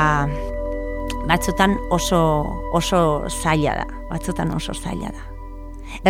batzutan 1.25 1.79
oso, 1.89 2.21
oso 2.77 3.01
zaila 3.31 3.79
da, 3.79 3.87
batzutan 4.11 4.53
oso 4.53 4.75
zaila 4.77 5.09
da. 5.09 5.25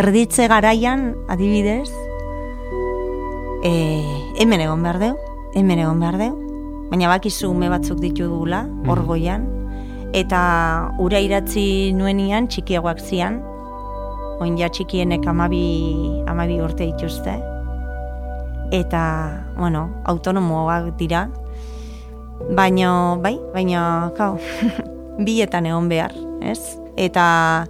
Erditze 0.02 0.48
garaian, 0.50 1.12
adibidez, 1.30 1.86
e, 3.62 3.70
hemen 4.42 4.64
egon 4.64 4.82
behar 4.82 4.98
deu, 5.04 5.12
hemen 5.54 5.84
egon 5.84 6.02
behar 6.02 6.18
deu, 6.18 6.32
baina 6.90 7.12
bakizu 7.14 7.52
ume 7.54 7.70
batzuk 7.70 8.02
ditu 8.02 8.26
dugula, 8.26 8.64
hor 8.90 9.04
goian, 9.06 9.46
eta 10.18 10.42
ura 10.98 11.22
iratzi 11.22 11.92
nuenian 11.94 12.50
txikiagoak 12.50 13.06
zian, 13.06 13.38
oin 14.40 14.56
ja 14.58 14.70
txikienek 14.72 15.26
amabi, 15.28 15.64
amabi 16.30 16.60
urte 16.64 16.88
dituzte, 16.88 17.34
eta, 18.72 19.02
bueno, 19.58 19.88
autonomoak 20.08 20.94
dira, 20.98 21.26
baina, 22.56 23.16
bai, 23.20 23.36
baina, 23.52 23.82
kau, 24.16 24.38
bietan 25.26 25.68
egon 25.68 25.90
behar, 25.90 26.14
ez? 26.40 26.60
Eta, 26.96 27.66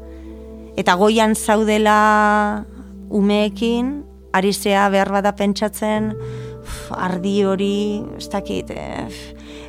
eta 0.78 0.94
goian 1.00 1.34
zaudela 1.34 2.64
umeekin, 3.10 4.00
ari 4.32 4.54
zea 4.54 4.86
behar 4.92 5.10
bada 5.10 5.34
pentsatzen, 5.36 6.12
ardi 6.94 7.40
hori, 7.44 7.76
ez 8.18 8.28
dakit, 8.30 8.70
eh, 8.70 9.08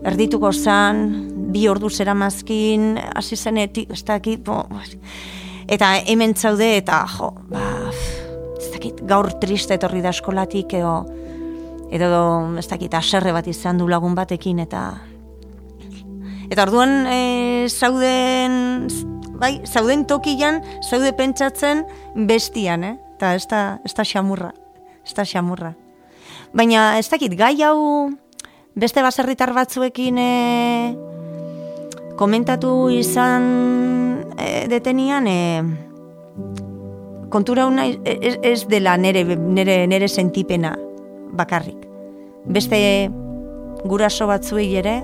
erdituko 0.06 0.52
zan, 0.54 1.08
bi 1.54 1.68
ordu 1.70 1.90
zera 1.90 2.14
mazkin, 2.14 2.94
hasi 3.16 3.36
zenetik, 3.36 3.90
ez 3.92 4.04
dakit, 4.06 4.44
bo, 4.46 4.66
eta 5.72 5.94
hemen 6.06 6.36
zaude, 6.36 6.76
eta 6.82 7.06
jo, 7.16 7.32
ba, 7.52 7.64
ez 8.60 8.72
dakit, 8.74 9.00
gaur 9.08 9.32
triste 9.42 9.78
etorri 9.78 10.04
da 10.04 10.12
eskolatik, 10.12 10.76
edo, 10.82 10.98
edo, 11.92 12.20
ez 12.60 12.68
dakit, 12.68 12.94
aserre 12.98 13.32
bat 13.36 13.48
izan 13.48 13.80
du 13.80 13.88
lagun 13.92 14.18
batekin, 14.18 14.60
eta 14.68 14.90
Eta 16.52 16.66
orduan 16.66 17.06
e, 17.08 17.68
zauden, 17.72 18.90
bai, 19.40 19.62
zauden 19.64 20.02
tokian, 20.04 20.58
zaude 20.84 21.14
pentsatzen 21.16 21.86
bestian, 22.28 22.84
eh? 22.84 22.98
Eta 23.16 23.30
ez 23.38 23.46
da, 23.48 23.62
ez 23.88 23.94
da 23.96 24.04
xamurra, 24.04 24.50
ez 25.08 25.16
da 25.16 25.24
xamurra. 25.24 25.72
Baina 26.52 26.98
ez 27.00 27.08
dakit, 27.08 27.38
gai 27.40 27.54
hau 27.64 28.12
beste 28.76 29.00
baserritar 29.00 29.56
batzuekin 29.56 30.20
e, 30.20 30.32
komentatu 32.20 32.90
izan 32.92 34.01
e, 34.42 34.68
detenian, 34.68 35.28
e, 35.28 35.64
kontura 37.30 37.66
una 37.68 37.86
ez, 37.88 38.38
ez 38.42 38.68
dela 38.68 38.98
nere, 38.98 39.24
nere, 39.36 39.86
nere 39.88 40.08
sentipena 40.08 40.76
bakarrik. 41.32 41.88
Beste 42.46 43.10
guraso 43.86 44.28
batzuei 44.28 44.74
ere 44.76 45.02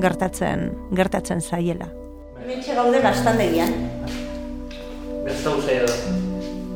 gertatzen 0.00 0.72
gertatzen 0.96 1.40
zaiela. 1.40 1.88
Hementxe 2.42 2.74
gaude 2.74 3.00
gaztandegian. 3.04 3.72
Gaztau 5.28 5.60
zaila 5.60 5.86
da. 5.86 5.96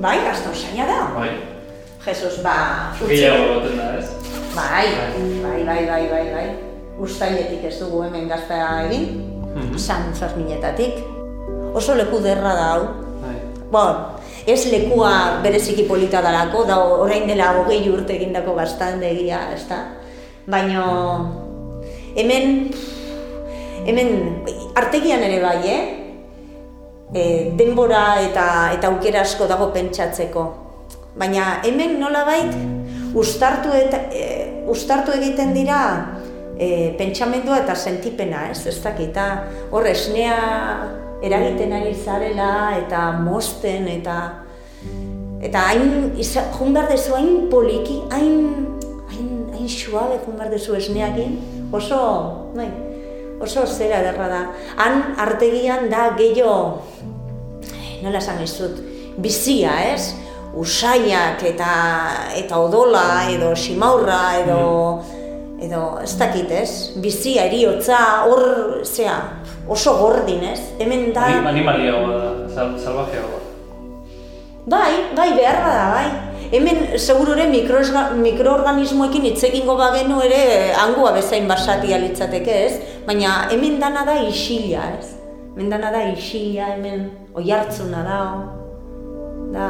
Bai, 0.03 0.17
gaztau 0.27 0.55
zaila 0.55 0.87
da. 0.87 1.01
Bai. 1.17 1.31
Jesus, 2.03 2.41
ba, 2.43 2.55
Gehiago 2.99 3.61
goten 3.61 3.77
da, 3.79 3.93
ez? 3.99 4.09
Bai, 4.57 4.87
bai, 5.43 5.61
bai, 5.65 5.85
bai, 5.87 6.03
bai, 6.11 6.25
bai. 6.35 6.47
Uztailetik 7.03 7.63
ez 7.69 7.77
dugu 7.81 8.03
hemen 8.05 8.27
gazta 8.29 8.59
egin, 8.87 9.07
Mhm. 9.53 9.77
San 9.79 10.15
Ferminetatik. 10.17 10.99
Oso 11.75 11.95
leku 11.97 12.21
derra 12.21 12.53
da 12.55 12.67
hau. 12.75 12.83
Bai. 13.23 13.37
Bon, 13.73 14.21
ez 14.47 14.67
lekua 14.69 15.41
bereziki 15.43 15.87
polita 15.89 16.21
dalako, 16.23 16.67
da 16.69 16.79
orain 16.83 17.27
dela 17.29 17.53
hogei 17.61 17.81
urte 17.89 18.17
egindako 18.19 18.57
gaztandegia, 18.59 19.47
ez 19.55 19.65
da? 19.71 19.81
Baina 20.51 20.85
hemen, 22.19 22.71
hemen 23.87 24.11
artegian 24.77 25.23
ere 25.25 25.41
bai, 25.43 25.59
eh? 25.65 25.83
E, 27.13 27.23
denbora 27.57 28.21
eta 28.25 28.47
eta 28.75 28.89
aukera 28.93 29.23
asko 29.23 29.47
dago 29.49 29.71
pentsatzeko. 29.73 30.45
Baina 31.17 31.61
hemen 31.65 31.99
nolabait 32.01 32.53
ustartu 33.15 33.73
eta 33.77 34.07
e, 34.13 34.25
ustartu 34.73 35.13
egiten 35.13 35.53
dira 35.55 35.79
e, 36.57 36.95
pentsamendua 36.99 37.63
eta 37.65 37.77
sentipena, 37.77 38.49
ez? 38.51 38.67
Ez 38.67 38.79
dakita 38.85 39.29
hor 39.71 39.87
esnea 39.89 40.37
eragiten 41.23 41.73
ari 41.73 41.95
zarela 41.95 42.77
eta 42.79 43.13
mosten 43.23 43.87
eta 43.89 44.17
eta 45.43 45.67
hain 45.71 46.13
jun 46.19 46.75
behar 46.75 46.89
dezu 46.91 47.15
hain 47.15 47.49
poliki, 47.51 48.01
hain 48.11 48.79
hain, 49.11 49.29
hain 49.55 49.69
suabe 49.69 50.19
jun 50.25 50.39
behar 50.39 50.51
dezu 50.51 50.75
esneakin, 50.79 51.39
oso, 51.73 52.01
bai, 52.55 52.69
oso 53.43 53.67
zera 53.67 54.01
ederra 54.03 54.29
da. 54.29 54.43
Han 54.79 55.15
artegian 55.19 55.89
da 55.91 56.11
gehiago, 56.19 56.83
nola 58.03 58.19
esan 58.19 58.39
dizut, 58.43 58.83
bizia, 59.19 59.79
ez? 59.95 60.15
Usaiak 60.53 61.41
eta 61.49 61.73
eta 62.37 62.59
odola 62.61 63.25
edo 63.33 63.55
simaurra 63.57 64.21
edo 64.43 64.61
edo 65.63 65.99
ez 66.03 66.13
dakit, 66.19 66.51
ez? 66.51 66.73
Bizia, 67.03 67.45
eriotza, 67.49 67.99
hor, 68.27 68.81
zea, 68.85 69.15
oso 69.69 69.95
gordin, 70.01 70.43
ez? 70.53 70.61
Hemen 70.81 71.13
da... 71.15 71.29
Animaliagoa 71.53 72.19
da, 72.19 72.33
sal, 72.55 72.75
salvajeagoa. 72.83 73.41
Bai, 74.67 74.93
bai, 75.17 75.31
behar 75.39 75.59
bada, 75.63 75.87
bai. 75.95 76.09
Hemen, 76.53 76.99
seguru 77.01 77.33
ere, 77.35 77.47
mikroesga- 77.51 78.11
mikroorganismoekin 78.19 79.25
hitz 79.31 79.41
egingo 79.49 79.75
bagenu 79.79 80.21
ere 80.23 80.71
angua 80.77 81.15
bezain 81.17 81.49
basatia 81.49 81.99
litzateke, 82.03 82.59
ez? 82.67 82.75
Baina 83.07 83.49
hemen 83.51 83.79
dana 83.81 84.05
da 84.07 84.19
isila, 84.27 84.85
ez? 84.99 85.15
Hemen 85.55 85.71
dana 85.73 85.91
da 85.95 86.03
isila, 86.13 86.69
hemen 86.77 87.09
oihartzuna 87.35 88.03
da, 88.07 88.21
da, 89.55 89.67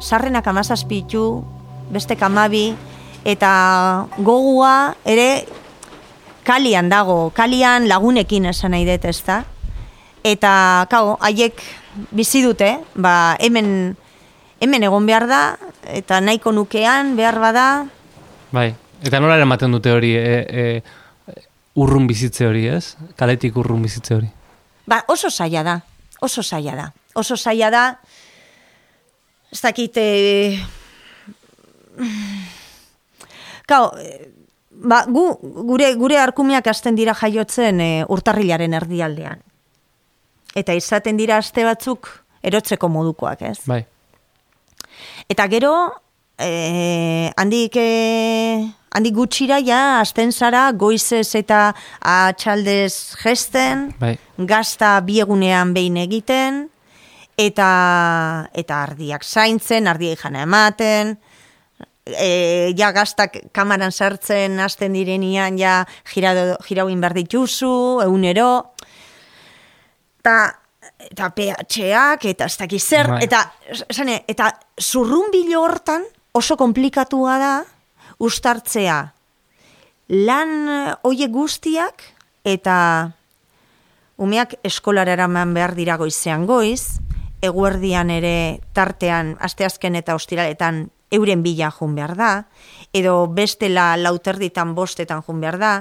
Sarrenak 0.00 0.46
amazazpitu, 0.46 1.44
beste 1.92 2.16
kamabi, 2.16 2.74
eta 3.24 4.06
gogua 4.18 4.96
ere 5.04 5.44
kalian 6.44 6.88
dago, 6.88 7.30
kalian 7.36 7.88
lagunekin 7.88 8.48
esan 8.50 8.72
nahi 8.74 8.88
dut, 8.88 9.04
ezta? 9.04 9.44
Eta, 10.24 10.86
kau, 10.90 11.16
haiek 11.20 11.60
bizi 12.10 12.42
dute, 12.42 12.78
ba, 12.96 13.36
hemen, 13.40 13.94
hemen 14.60 14.84
egon 14.88 15.06
behar 15.06 15.28
da, 15.28 15.42
eta 15.84 16.20
nahiko 16.20 16.52
nukean 16.52 17.14
behar 17.16 17.40
bada, 17.40 17.66
Bai. 18.50 18.74
Eta 19.00 19.20
nola 19.22 19.38
eramaten 19.38 19.72
dute 19.72 19.92
hori, 19.94 20.10
e, 20.18 20.40
e, 20.50 21.42
urrun 21.80 22.06
bizitze 22.10 22.44
hori, 22.48 22.66
ez? 22.68 22.96
Kaletik 23.16 23.56
urrun 23.56 23.82
bizitze 23.82 24.16
hori. 24.16 24.28
ba, 24.90 25.04
oso 25.08 25.30
zaila 25.30 25.62
da, 25.62 25.76
oso 26.20 26.42
zaila 26.42 26.74
da, 26.74 26.86
oso 27.14 27.36
zaila 27.36 27.70
da, 27.70 27.84
ez 29.52 29.60
dakit, 29.60 29.96
e, 29.96 30.58
Kau, 33.70 33.90
ba, 34.70 35.04
gu, 35.06 35.24
gure, 35.68 35.92
gure 36.00 36.18
arkumiak 36.18 36.66
hasten 36.72 36.96
dira 36.98 37.14
jaiotzen 37.14 37.80
e, 37.82 37.90
urtarrilaren 38.10 38.74
erdialdean. 38.80 39.42
Eta 40.58 40.74
izaten 40.74 41.20
dira 41.20 41.38
aste 41.38 41.62
batzuk 41.66 42.10
erotzeko 42.42 42.90
modukoak, 42.90 43.44
ez? 43.46 43.60
Bai. 43.70 43.84
Eta 45.30 45.46
gero, 45.52 45.74
e, 46.40 47.30
handik, 47.38 47.78
e, 47.78 48.66
handik 48.96 49.14
gutxira 49.14 49.60
ja, 49.62 50.00
hasten 50.00 50.32
zara, 50.32 50.64
goizez 50.72 51.28
eta 51.38 51.68
atxaldez 52.00 53.14
gesten, 53.22 53.90
Bai. 54.00 54.16
gazta 54.50 54.96
biegunean 55.06 55.76
behin 55.76 56.00
egiten, 56.02 56.64
eta, 57.40 58.48
eta 58.52 58.82
ardiak 58.84 59.24
zaintzen, 59.24 59.88
ardiak 59.90 60.20
jana 60.20 60.44
ematen, 60.46 61.16
e, 62.06 62.72
ja 62.76 62.90
gaztak 62.92 63.38
kamaran 63.56 63.92
sartzen 63.92 64.58
hasten 64.60 64.96
direnian 64.96 65.58
ja 65.58 65.84
jirau, 66.12 66.56
jirauin 66.66 67.00
behar 67.00 67.16
dituzu, 67.16 67.74
egunero, 68.04 68.50
eta 70.20 70.38
eta 71.00 71.30
PH-ak, 71.32 72.26
eta 72.28 72.46
ez 72.50 72.56
dakiz 72.60 72.82
zer, 72.84 73.08
Bai. 73.08 73.22
eta, 73.24 73.40
esane, 73.88 74.18
eta 74.28 74.50
zurrunbilo 74.80 75.62
hortan 75.62 76.04
oso 76.36 76.58
komplikatua 76.60 77.38
da 77.40 77.54
ustartzea 78.20 78.98
lan 80.10 80.52
hoiek 81.06 81.30
guztiak 81.32 82.04
eta 82.44 82.76
umeak 84.20 84.58
eskolara 84.66 85.14
eraman 85.16 85.54
behar 85.56 85.74
dira 85.78 85.96
goizean 85.96 86.44
goiz, 86.46 87.00
eguerdian 87.42 88.10
ere 88.10 88.60
tartean 88.76 89.36
asteazken 89.40 89.96
eta 89.96 90.14
ostiraletan 90.14 90.88
euren 91.10 91.42
bila 91.42 91.70
jun 91.74 91.94
behar 91.94 92.14
da, 92.16 92.30
edo 92.92 93.26
bestela 93.26 93.96
lauterditan 93.96 94.74
bostetan 94.74 95.24
jun 95.26 95.40
behar 95.40 95.58
da, 95.58 95.72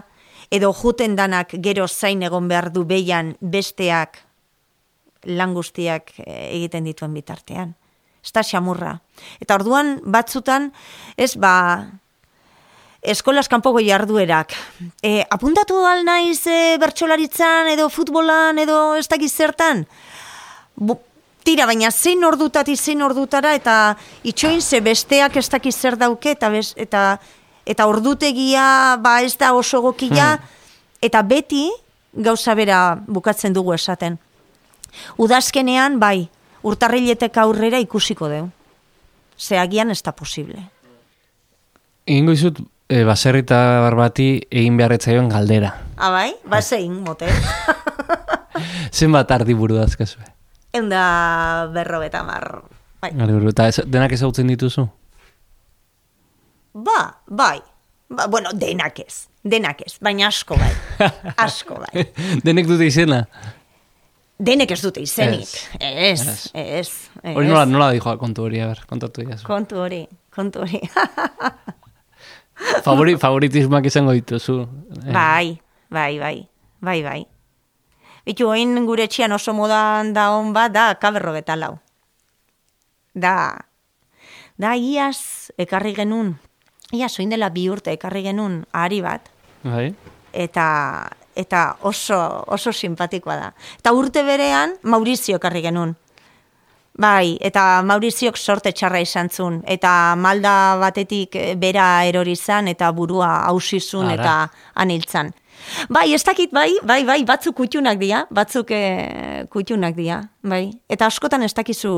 edo 0.52 0.72
juten 0.74 1.16
danak 1.16 1.54
gero 1.62 1.88
zain 1.88 2.24
egon 2.24 2.48
behar 2.50 2.72
du 2.74 2.86
beian 2.86 3.36
besteak 3.40 4.24
lan 5.26 5.54
guztiak 5.54 6.14
eh, 6.24 6.56
egiten 6.56 6.88
dituen 6.88 7.14
bitartean. 7.14 7.76
Ez 8.24 8.32
da 8.36 8.44
xamurra. 8.44 8.98
Eta 9.40 9.56
orduan 9.56 10.00
batzutan, 10.04 10.72
ez 11.16 11.36
ba, 11.40 11.86
eskolas 13.02 13.48
kanpoko 13.48 13.80
jarduerak. 13.84 14.56
E, 15.04 15.24
apuntatu 15.30 15.80
al 15.88 16.04
naiz 16.08 16.42
e, 16.48 16.78
bertsolaritzan 16.82 17.72
edo 17.76 17.88
futbolan 17.90 18.60
edo 18.60 18.96
ez 19.00 19.08
dakiz 19.08 19.32
zertan? 19.32 19.86
Tira, 21.44 21.66
baina 21.66 21.92
zein 21.92 22.24
ordutati 22.24 22.76
zein 22.78 23.02
ordutara 23.02 23.54
eta 23.56 23.98
itxoin 24.24 24.62
ze 24.62 24.82
besteak 24.82 25.36
ez 25.38 25.50
dakiz 25.50 25.76
zer 25.76 25.98
dauke 25.98 26.32
eta, 26.32 26.50
bez, 26.50 26.74
eta, 26.78 27.20
eta 27.66 27.88
ordutegia 27.88 28.98
ba 29.02 29.22
ez 29.22 29.38
da 29.38 29.54
oso 29.54 29.82
gokia 29.82 30.40
eta 31.02 31.22
beti 31.22 31.70
gauza 32.14 32.56
bera 32.56 33.00
bukatzen 33.08 33.54
dugu 33.54 33.74
esaten. 33.74 34.18
Udazkenean, 35.18 36.00
bai, 36.00 36.30
urtarriletek 36.66 37.38
aurrera 37.38 37.80
ikusiko 37.80 38.30
deu. 38.30 38.50
Ze 39.38 39.60
agian 39.60 39.92
ez 39.92 40.02
da 40.04 40.12
posible. 40.12 40.66
Egingo 42.10 42.34
izut, 42.34 42.60
e, 42.90 43.04
baserritar 43.08 43.96
bati 43.96 44.32
egin 44.50 44.80
beharretzaion 44.80 45.30
galdera. 45.30 45.76
Ah, 45.96 46.10
bai? 46.12 46.34
Ba, 46.50 46.62
zein, 46.62 46.98
mote. 47.06 47.30
Zenbat 48.98 49.32
ardi 49.32 49.54
buru 49.54 49.78
dazkazue? 49.78 50.26
Eunda 50.74 51.68
berro 51.74 52.02
eta 52.06 52.22
mar. 52.24 52.64
Bai. 53.02 53.12
Ardi 53.16 53.34
buru. 53.34 53.50
Eta 53.54 53.68
ez- 53.72 53.86
denak 53.88 54.12
ezagutzen 54.14 54.48
dituzu? 54.52 54.88
Ba, 56.74 57.00
bai. 57.28 57.60
Ba, 58.10 58.28
bueno, 58.28 58.52
denak 58.54 59.00
ez. 59.00 59.28
Denak 59.44 59.82
ez, 59.86 59.96
baina 60.04 60.28
asko 60.28 60.58
bai. 60.60 60.72
Asko 61.46 61.78
bai. 61.80 62.04
Denek 62.44 62.68
dute 62.68 62.86
izena? 62.90 63.24
Denek 64.40 64.72
ez 64.72 64.82
dute 64.84 65.02
izenik. 65.04 65.48
Ez. 65.80 66.50
Ez, 66.54 66.90
Hori 67.24 67.48
nola, 67.48 67.66
nola 67.68 67.90
dijoa 67.96 68.18
kontu 68.20 68.46
hori, 68.48 68.60
a 68.64 68.68
ber, 68.72 68.82
kontatu 68.88 69.24
diazu. 69.26 69.44
Kontu 69.48 69.80
hori, 69.84 70.02
kontu 70.36 70.62
hori. 70.64 70.80
Favori, 72.86 73.16
favoritismoak 73.20 73.86
izango 73.88 74.14
dituzu. 74.16 74.62
Eh, 75.06 75.12
bai, 75.16 75.58
bai, 75.92 76.14
bai, 76.20 76.38
bai, 76.84 77.00
bai. 77.04 77.20
Bitu, 78.30 78.46
oin 78.46 78.76
gure 78.86 79.08
etxean 79.10 79.34
oso 79.34 79.56
modan 79.58 80.12
da 80.14 80.28
hon 80.36 80.52
bat, 80.54 80.70
da 80.70 80.92
kaberro 81.02 81.34
betalau. 81.34 81.80
Da, 83.18 83.58
da 84.62 84.76
iaz 84.78 85.50
ekarri 85.58 85.96
genuen, 85.98 86.36
iaz 86.94 87.16
oin 87.18 87.34
dela 87.34 87.50
bi 87.50 87.66
urte 87.74 87.96
ekarri 87.98 88.22
genuen 88.28 88.60
ahari 88.70 89.02
bat, 89.02 89.32
Bai. 89.64 89.88
eta 90.30 90.68
eta 91.40 91.64
oso, 91.90 92.20
oso 92.54 92.72
simpatikoa 92.76 93.40
da. 93.40 93.50
Eta 93.80 93.96
urte 93.98 94.22
berean 94.28 94.76
Maurizio 94.84 95.40
ekarri 95.42 95.64
genuen. 95.66 95.96
Bai, 97.00 97.38
eta 97.40 97.82
Mauriziok 97.88 98.36
sorte 98.38 98.74
txarra 98.76 99.00
izan 99.00 99.30
zuen, 99.32 99.62
eta 99.66 100.16
malda 100.20 100.54
batetik 100.82 101.36
eh, 101.40 101.54
bera 101.56 102.04
erori 102.06 102.36
zan, 102.36 102.68
eta 102.68 102.92
burua 102.92 103.30
hausizun, 103.48 104.10
eta 104.12 104.34
aniltzan. 104.84 105.32
Bai, 105.90 106.14
ez 106.14 106.24
dakit, 106.24 106.52
bai, 106.56 106.72
bai, 106.84 107.04
bai, 107.06 107.24
batzuk 107.28 107.56
kutxunak 107.56 108.00
dira, 108.02 108.26
batzuk 108.32 108.72
e, 108.72 109.46
kutxunak 109.52 109.96
dira, 109.96 110.22
bai. 110.42 110.70
Eta 110.90 111.08
askotan 111.08 111.44
ez 111.44 111.54
dakizu 111.54 111.92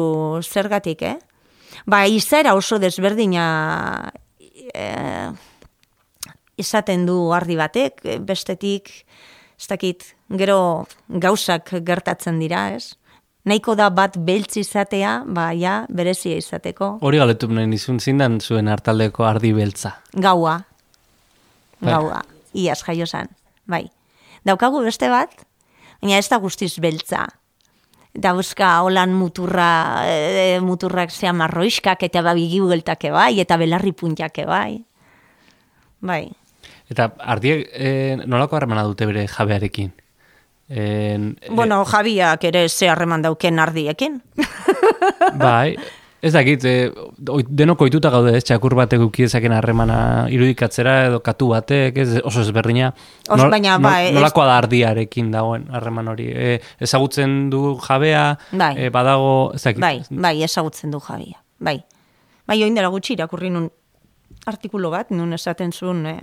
zergatik, 0.43 1.01
eh? 1.01 1.17
Bai, 1.85 2.07
izera 2.15 2.53
oso 2.57 2.77
desberdina 2.81 4.11
e, 4.73 4.85
izaten 6.61 7.05
du 7.05 7.31
ardi 7.35 7.57
batek, 7.59 8.01
eh, 8.05 8.19
bestetik, 8.19 8.91
ez 9.57 9.67
dakit, 9.69 10.05
gero 10.37 10.87
gauzak 11.07 11.73
gertatzen 11.85 12.39
dira, 12.39 12.69
ez? 12.75 12.95
Nahiko 13.45 13.73
da 13.75 13.89
bat 13.89 14.19
beltz 14.21 14.59
izatea, 14.61 15.23
ba, 15.25 15.49
ja, 15.57 15.85
berezia 15.89 16.37
izateko. 16.37 16.99
Hori 17.01 17.17
galetu 17.17 17.49
nahi 17.49 17.69
nizun 17.71 17.97
zindan 17.99 18.37
zuen 18.39 18.69
hartaldeko 18.69 19.25
ardi 19.25 19.53
beltza. 19.57 19.95
Gaua. 20.13 20.59
Bai. 21.81 21.93
Gaua. 21.95 22.21
Iaz 22.53 22.83
jaio 22.85 23.07
zan. 23.07 23.31
Bai. 23.71 23.85
Daukagu 24.47 24.81
beste 24.83 25.07
bat, 25.11 25.31
baina 26.01 26.17
ez 26.19 26.27
da 26.31 26.39
guztiz 26.43 26.73
beltza. 26.83 27.27
Dauzka 28.11 28.73
holan 28.83 29.13
muturra, 29.15 30.03
e, 30.03 30.59
muturrak 30.59 31.13
zea 31.15 31.31
marroiskak 31.31 32.03
eta 32.03 32.23
babigi 32.25 32.59
bueltake 32.59 33.11
bai, 33.13 33.37
eta 33.39 33.55
belarri 33.61 33.93
puntake 33.95 34.43
bai. 34.49 34.81
Bai. 36.03 36.25
Eta 36.91 37.07
ardiek 37.23 37.69
e, 37.71 37.91
nolako 38.25 38.57
harremana 38.57 38.83
dute 38.83 39.07
bere 39.07 39.27
jabearekin? 39.31 39.93
En, 40.71 41.37
e, 41.39 41.51
Bueno, 41.51 41.85
Jabiak 41.85 42.43
ere 42.47 42.67
ze 42.69 42.89
harreman 42.89 43.21
dauken 43.21 43.59
ardiekin. 43.59 44.21
bai, 45.39 45.77
ez 46.21 46.33
dakit, 46.33 46.63
e, 46.65 46.91
oi- 47.29 47.45
denok 47.49 47.81
ohituta 47.81 48.09
gaude, 48.13 48.35
ez, 48.37 48.43
txakur 48.43 48.75
batek 48.77 49.01
ukidezaken 49.01 49.51
harremana 49.57 50.27
irudikatzera 50.29 51.07
edo 51.07 51.19
katu 51.25 51.47
batek, 51.49 51.97
ez, 51.97 52.19
oso 52.23 52.41
ezberdina. 52.41 52.91
Oso, 53.29 53.49
baina, 53.49 53.77
bai, 53.81 54.07
ez- 54.09 54.13
Nolakoa 54.15 54.45
da 54.45 54.57
ardiarekin 54.61 55.31
dagoen 55.31 55.65
harreman 55.73 56.07
hori? 56.07 56.27
E, 56.29 56.61
ezagutzen 56.79 57.49
du 57.49 57.77
jabea, 57.87 58.37
Bai. 58.51 58.75
e, 58.77 58.89
badago, 58.89 59.51
ez 59.55 59.63
dakit. 59.63 59.81
Bai, 59.81 60.01
bai, 60.09 60.43
ezagutzen 60.43 60.91
du 60.91 60.99
Jabia. 60.99 61.41
Bai. 61.59 61.83
Bai, 62.47 62.63
oin 62.63 62.75
dela 62.75 62.89
gutxi 62.89 63.13
irakurri 63.13 63.49
nun 63.49 63.69
artikulu 64.45 64.89
bat, 64.89 65.09
nun 65.11 65.33
esaten 65.33 65.71
zuen 65.71 66.05
eh, 66.05 66.19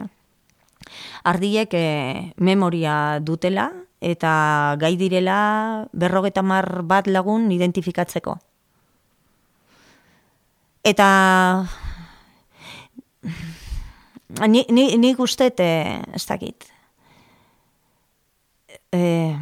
ardiek 1.24 1.68
eh, 1.74 2.32
memoria 2.36 3.18
dutela 3.20 3.70
eta 4.00 4.76
gai 4.78 4.96
direla 4.96 5.86
berrogeta 5.92 6.42
mar 6.42 6.82
bat 6.86 7.06
lagun 7.10 7.50
identifikatzeko. 7.50 8.36
Eta 10.88 11.08
ni, 14.48 14.64
ni, 14.72 14.86
ni 14.96 15.12
guztet, 15.18 15.60
eh, 15.60 16.00
ez 16.16 16.24
dakit, 16.28 16.64
eh, 18.92 19.36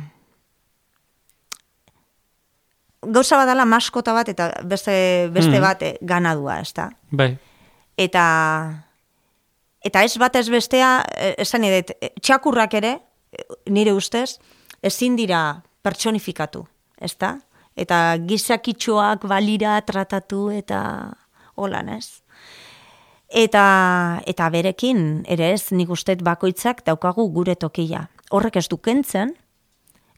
gauza 3.06 3.36
badala 3.38 3.64
maskota 3.68 4.12
bat 4.16 4.28
eta 4.32 4.50
beste, 4.64 5.28
beste 5.34 5.52
Mhm. 5.58 5.60
bat 5.62 5.82
eh, 5.82 5.96
ganadua, 6.02 6.60
ez 6.60 6.72
da? 6.74 6.90
Bai, 7.10 7.36
Eta, 7.98 8.22
eta 9.80 10.02
ez 10.04 10.18
bat 10.20 10.34
ez 10.36 10.48
bestea, 10.52 11.02
esan 11.40 11.64
edet, 11.64 11.94
eh, 12.00 12.10
txakurrak 12.20 12.74
ere, 12.74 12.90
eh, 13.32 13.44
nire 13.70 13.92
ustez, 13.96 14.38
ezin 14.82 15.16
dira 15.16 15.62
pertsonifikatu, 15.82 16.66
ez 17.00 17.16
da? 17.16 17.38
Eta 17.76 18.16
gizakitxoak 18.18 19.24
balira 19.28 19.80
tratatu 19.80 20.50
eta 20.50 21.14
holan, 21.56 21.88
ez? 21.96 22.22
Eta, 23.26 24.22
eta 24.26 24.50
berekin, 24.54 25.24
ere 25.26 25.50
ez, 25.56 25.72
nik 25.74 25.90
ustet 25.90 26.22
bakoitzak 26.22 26.84
daukagu 26.86 27.26
gure 27.34 27.56
tokia. 27.58 28.06
Horrek 28.30 28.60
ez 28.60 28.68
du 28.70 28.78
kentzen, 28.78 29.34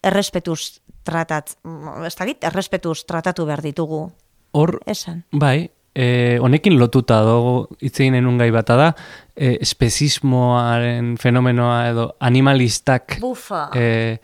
errespetuz 0.05 0.81
tratat, 1.09 1.57
ez 2.05 2.15
dakit, 2.15 2.45
errespetuz 2.45 3.03
tratatu 3.09 3.47
behar 3.49 3.65
ditugu, 3.65 4.09
hor, 4.53 4.79
esan. 4.87 5.25
bai, 5.33 5.71
e, 5.95 6.39
honekin 6.41 6.79
lotuta 6.79 7.21
dago 7.27 7.55
hitz 7.81 7.97
egin 7.99 8.19
genuen 8.19 8.39
gai 8.41 8.51
bata 8.55 8.77
da, 8.79 8.89
e, 9.35 9.57
espezismoaren 9.65 11.17
fenomenoa 11.21 11.81
edo 11.91 12.11
animalistak 12.21 13.19
Bufa. 13.23 13.69
e, 13.75 14.19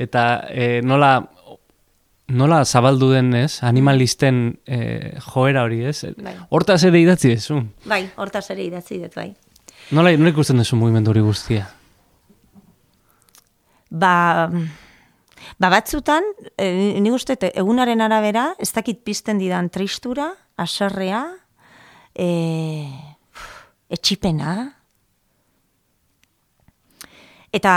eta 0.00 0.24
e, 0.48 0.80
nola 0.82 1.18
nola 2.30 2.64
zabaldu 2.64 3.10
den, 3.12 3.32
ez? 3.34 3.60
Animalisten 3.66 4.40
e, 4.66 4.78
joera 5.24 5.64
hori, 5.66 5.82
ez? 5.90 6.04
Bai. 6.16 6.34
Hortaz 6.50 6.82
ere 6.88 7.00
idatzi 7.02 7.34
dezu. 7.34 7.60
Bai, 7.90 8.04
hortaz 8.16 8.46
ere 8.54 8.64
idatzi 8.64 9.00
dut, 9.02 9.14
bai. 9.16 9.30
Nola, 9.90 10.12
nola 10.16 10.32
ikusten 10.32 10.60
duzu 10.60 10.78
mugimendu 10.78 11.12
hori 11.12 11.22
guztia? 11.24 11.66
Ba, 13.90 14.14
ba 15.58 15.70
batzutan, 15.72 16.26
e, 16.54 16.70
nik 17.02 17.16
uste, 17.16 17.36
egunaren 17.50 18.04
arabera, 18.06 18.52
ez 18.62 18.70
dakit 18.76 19.02
pizten 19.04 19.40
didan 19.42 19.70
tristura, 19.74 20.30
aserrea, 20.60 21.24
e, 22.14 22.28
etxipena, 23.90 24.54
eta, 27.52 27.74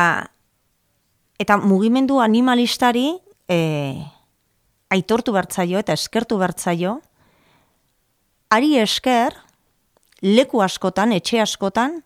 eta 1.42 1.58
mugimendu 1.58 2.22
animalistari 2.22 3.08
e, 3.50 3.58
aitortu 4.94 5.34
bertzaio 5.36 5.82
eta 5.82 5.96
eskertu 5.98 6.38
bertzaio, 6.42 6.98
ari 8.54 8.78
esker, 8.82 9.36
leku 10.22 10.62
askotan, 10.64 11.14
etxe 11.16 11.42
askotan, 11.42 12.02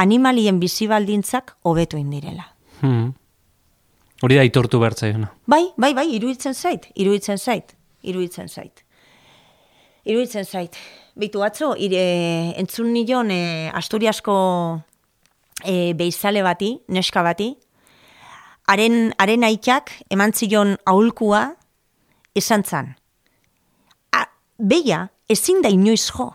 animalien 0.00 0.60
bizibaldintzak 0.60 1.56
hobetu 1.66 1.98
indirela. 2.00 2.46
Hmm. 2.80 3.10
Hori 4.20 4.36
da 4.36 4.44
aitortu 4.44 4.80
bertzaiona. 4.80 5.30
Bai, 5.48 5.64
bai, 5.80 5.94
bai, 5.96 6.06
iruditzen 6.16 6.54
zait, 6.54 6.90
iruditzen 6.94 7.40
zait, 7.40 7.74
iruditzen 8.04 8.48
zait. 8.48 8.84
Iruditzen 10.04 10.44
zait. 10.44 10.76
Bitu 11.20 11.42
atzo, 11.44 11.72
ire, 11.76 12.02
entzun 12.60 12.92
nion 12.92 13.32
e, 13.32 13.70
Asturiasko 13.76 14.36
e, 15.64 15.92
beizale 15.96 16.44
bati, 16.44 16.74
neska 16.92 17.24
bati, 17.24 17.50
haren, 18.70 19.10
haren 19.18 19.44
aitak 19.48 19.92
eman 20.12 20.32
zion 20.36 20.76
aulkua 20.88 21.42
esan 22.34 22.64
zan. 22.64 22.96
A, 24.12 24.26
beia, 24.58 25.10
ezin 25.28 25.62
da 25.62 25.68
inoiz 25.68 26.10
jo. 26.10 26.30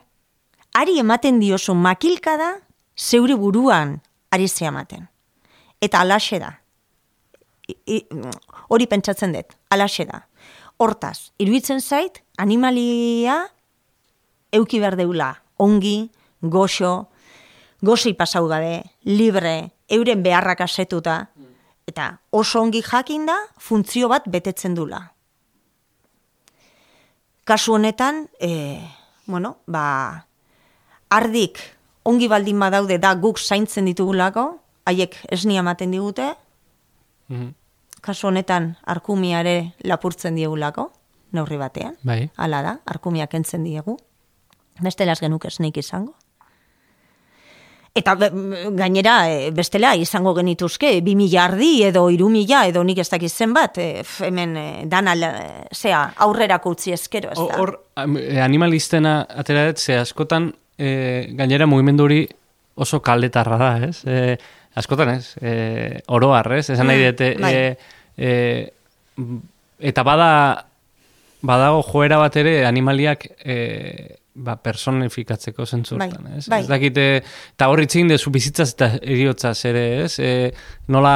Ari 0.76 1.00
ematen 1.00 1.40
diozu 1.40 1.74
makilkada 1.76 2.60
zeure 2.96 3.36
buruan 3.36 4.02
ari 4.32 4.48
ze 4.48 4.66
ematen. 4.66 5.08
Eta 5.82 6.00
alaxe 6.02 6.40
da. 6.40 6.60
I- 7.68 7.78
i- 7.86 8.08
hori 8.70 8.88
pentsatzen 8.88 9.34
dut, 9.34 9.56
alaxe 9.70 10.06
da. 10.06 10.28
Hortaz, 10.78 11.32
iruditzen 11.40 11.80
zait, 11.82 12.22
animalia 12.38 13.48
euki 14.52 14.80
behar 14.80 14.96
deula, 14.98 15.42
ongi, 15.58 16.12
goxo, 16.42 17.08
goxi 17.82 18.14
pasau 18.14 18.48
gabe, 18.48 18.84
libre, 19.04 19.72
euren 19.88 20.22
beharrak 20.24 20.62
asetuta, 20.62 21.30
eta 21.88 22.20
oso 22.32 22.62
ongi 22.62 22.82
jakinda 22.84 23.36
funtzio 23.58 24.10
bat 24.10 24.24
betetzen 24.28 24.76
dula. 24.76 25.14
Kasu 27.46 27.76
honetan, 27.78 28.30
e, 28.40 28.82
bueno, 29.28 29.58
ba, 29.70 30.26
ardik 31.14 31.60
ongi 32.04 32.28
baldin 32.28 32.58
badaude 32.60 32.98
da 32.98 33.14
guk 33.22 33.38
zaintzen 33.40 33.86
ditugulako, 33.86 34.60
haiek 34.86 35.16
esnia 35.30 35.62
ematen 35.62 35.92
digute, 35.94 36.34
Mhm. 37.30 37.54
kasu 38.02 38.28
honetan 38.28 38.78
arkumiare 38.86 39.74
lapurtzen 39.84 40.36
diegulako, 40.36 40.92
neurri 41.32 41.58
batean. 41.58 41.98
Bai. 42.04 42.30
Hala 42.38 42.62
da, 42.62 42.80
arkumiak 42.86 43.34
entzen 43.34 43.64
diegu. 43.64 43.98
Bestela 44.82 45.14
ez 45.14 45.20
genuke 45.20 45.48
esneik 45.48 45.78
izango. 45.78 46.14
Eta 47.96 48.18
gainera, 48.76 49.14
e, 49.32 49.52
bestela 49.56 49.94
izango 49.96 50.34
genituzke, 50.36 50.90
bi 51.00 51.14
mila 51.16 51.46
ardi 51.46 51.70
edo 51.88 52.02
iru 52.12 52.28
mila 52.28 52.66
edo 52.68 52.82
nik 52.84 52.98
ez 53.00 53.08
dakiz 53.08 53.32
zenbat, 53.32 53.78
e, 53.80 54.02
hemen 54.28 54.58
e, 54.60 54.66
dana, 54.92 55.14
e, 55.16 55.30
zea, 55.72 56.02
aurrerako 56.26 56.74
utzi 56.76 56.92
ezkero, 56.92 57.32
ez 57.32 57.40
da. 57.40 57.56
Hor, 57.62 57.72
animalistena 57.96 59.22
atera 59.32 59.64
dut, 59.70 59.80
ze 59.80 59.96
askotan 60.02 60.50
e, 60.78 60.90
gainera 61.40 61.70
mugimendu 61.72 62.04
hori 62.10 62.20
oso 62.76 63.00
kaldetarra 63.00 63.62
da, 63.64 63.72
ez? 63.88 64.02
E, 64.04 64.36
askotan 64.76 65.14
ez, 65.16 65.32
e, 65.40 65.56
oroar, 66.12 66.52
ez? 66.58 66.66
Esan 66.76 66.92
nahi 66.92 67.00
Mm, 67.00 67.14
dute, 67.14 67.32
bai. 67.40 67.54
e, 67.56 67.78
e, 68.18 69.24
eta 69.80 70.04
bada, 70.04 70.30
badago 71.48 71.80
joera 71.94 72.20
bat 72.20 72.36
ere 72.44 72.66
animaliak 72.68 73.24
e, 73.40 74.20
ba, 74.36 74.56
personifikatzeko 74.60 75.66
zentzurtan, 75.66 76.12
Bai, 76.24 76.38
ez? 76.38 76.48
bai. 76.52 76.60
Ez 76.64 76.70
dakite, 76.70 77.06
eta 77.56 77.70
hor 77.72 77.82
itzin 77.84 78.10
dezu 78.12 78.32
bizitzaz 78.34 78.70
eta 78.74 78.90
eriotzaz 79.02 79.58
ere, 79.70 79.86
ez? 80.04 80.18
E, 80.20 80.52
nola 80.92 81.16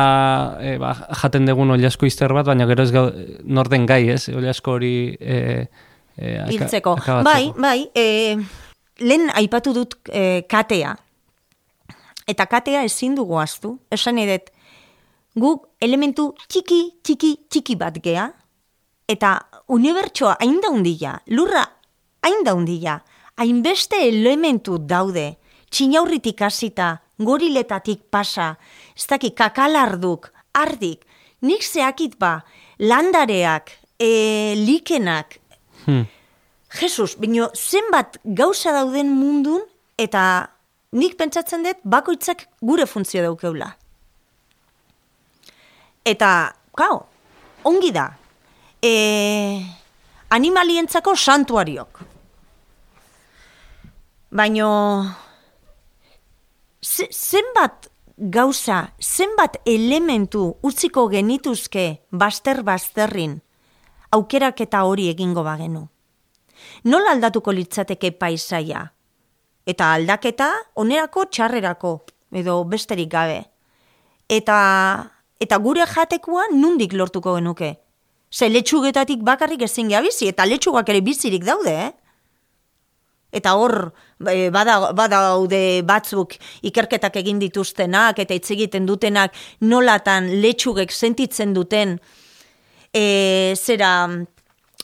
e, 0.63 0.77
ba, 0.81 0.93
jaten 1.21 1.49
dugun 1.49 1.75
oliasko 1.75 2.07
izter 2.07 2.33
bat, 2.35 2.47
baina 2.47 2.67
gero 2.69 2.85
ez 2.87 2.93
gau, 2.95 3.05
norden 3.43 3.87
gai, 3.89 4.05
ez? 4.15 4.23
Oliasko 4.31 4.77
hori 4.77 4.93
e, 5.19 5.39
e, 6.15 6.37
Hiltzeko. 6.53 6.95
Bai, 7.27 7.51
bai, 7.57 7.79
e, 7.93 8.37
lehen 9.03 9.29
aipatu 9.35 9.75
dut 9.75 9.99
e, 10.07 10.45
katea. 10.49 10.95
Eta 12.29 12.45
katea 12.45 12.85
ezin 12.85 13.15
dugu 13.17 13.39
aztu. 13.41 13.73
Esan 13.91 14.19
edet, 14.21 14.51
guk 15.39 15.67
elementu 15.81 16.31
txiki, 16.47 16.81
txiki, 17.03 17.33
txiki 17.49 17.75
bat 17.79 17.97
gea, 18.03 18.29
eta 19.09 19.33
unibertsoa 19.73 20.35
hain 20.39 20.59
daundila, 20.61 21.17
lurra 21.33 21.65
hain 22.23 22.43
daundila, 22.43 22.99
hainbeste 23.39 23.99
elementu 24.07 24.77
daude, 24.79 25.37
txinaurritik 25.69 26.41
hasita, 26.41 26.99
goriletatik 27.19 28.07
pasa, 28.11 28.55
ez 28.95 29.05
dakit 29.07 29.35
kakalarduk, 29.37 30.31
ardik, 30.53 31.05
nik 31.41 31.63
zeakit 31.63 32.17
ba, 32.19 32.39
landareak, 32.79 33.71
e, 33.99 34.55
likenak, 34.55 35.39
Hmm. 35.85 36.05
Jesus, 36.69 37.15
bino 37.17 37.49
zenbat 37.55 38.19
gauza 38.23 38.71
dauden 38.75 39.09
mundun 39.09 39.63
eta 39.97 40.21
nik 40.93 41.15
pentsatzen 41.17 41.63
dut 41.65 41.81
bakoitzak 41.83 42.45
gure 42.61 42.85
funtzio 42.85 43.23
daukeula. 43.25 43.71
Eta, 46.05 46.29
kao, 46.77 47.01
ongi 47.65 47.91
da. 47.93 48.05
E, 48.81 48.91
animalientzako 50.29 51.15
santuariok. 51.15 52.01
Baino, 54.31 55.15
ze, 56.81 57.07
zenbat 57.09 57.89
gauza, 58.15 58.93
zenbat 59.01 59.57
elementu 59.65 60.55
utziko 60.61 61.07
genituzke 61.09 62.03
baster-basterrin 62.11 63.39
aukerak 64.11 64.61
eta 64.61 64.83
hori 64.85 65.07
egingo 65.09 65.41
bagenu. 65.43 65.87
Nola 66.83 67.15
aldatuko 67.15 67.51
litzateke 67.51 68.11
paisaia? 68.21 68.83
Eta 69.65 69.93
aldaketa 69.95 70.49
onerako 70.75 71.25
txarrerako, 71.25 71.93
edo 72.29 72.63
besterik 72.69 73.09
gabe. 73.09 73.39
Eta, 74.29 74.57
eta 75.41 75.57
gure 75.57 75.87
jatekoa 75.89 76.51
nundik 76.53 76.93
lortuko 76.93 77.33
genuke. 77.39 77.79
Ze 78.29 78.49
letxugetatik 78.49 79.25
bakarrik 79.25 79.65
ezin 79.65 79.89
gea 79.89 80.03
bizi, 80.05 80.29
eta 80.29 80.45
letxugak 80.45 80.89
ere 80.93 81.01
bizirik 81.01 81.45
daude, 81.45 81.73
eh? 81.73 81.91
Eta 83.31 83.53
hor, 83.55 83.91
e, 84.25 84.49
bada, 84.49 84.91
badaude 84.97 85.81
batzuk 85.85 86.33
ikerketak 86.65 87.19
egin 87.21 87.39
dituztenak 87.39 88.19
eta 88.19 88.33
hitz 88.33 88.49
egiten 88.55 88.87
dutenak 88.89 89.35
nolatan 89.61 90.31
letxugek 90.41 90.91
sentitzen 90.91 91.53
duten 91.53 91.99
e, 92.93 93.53
zera, 93.55 94.07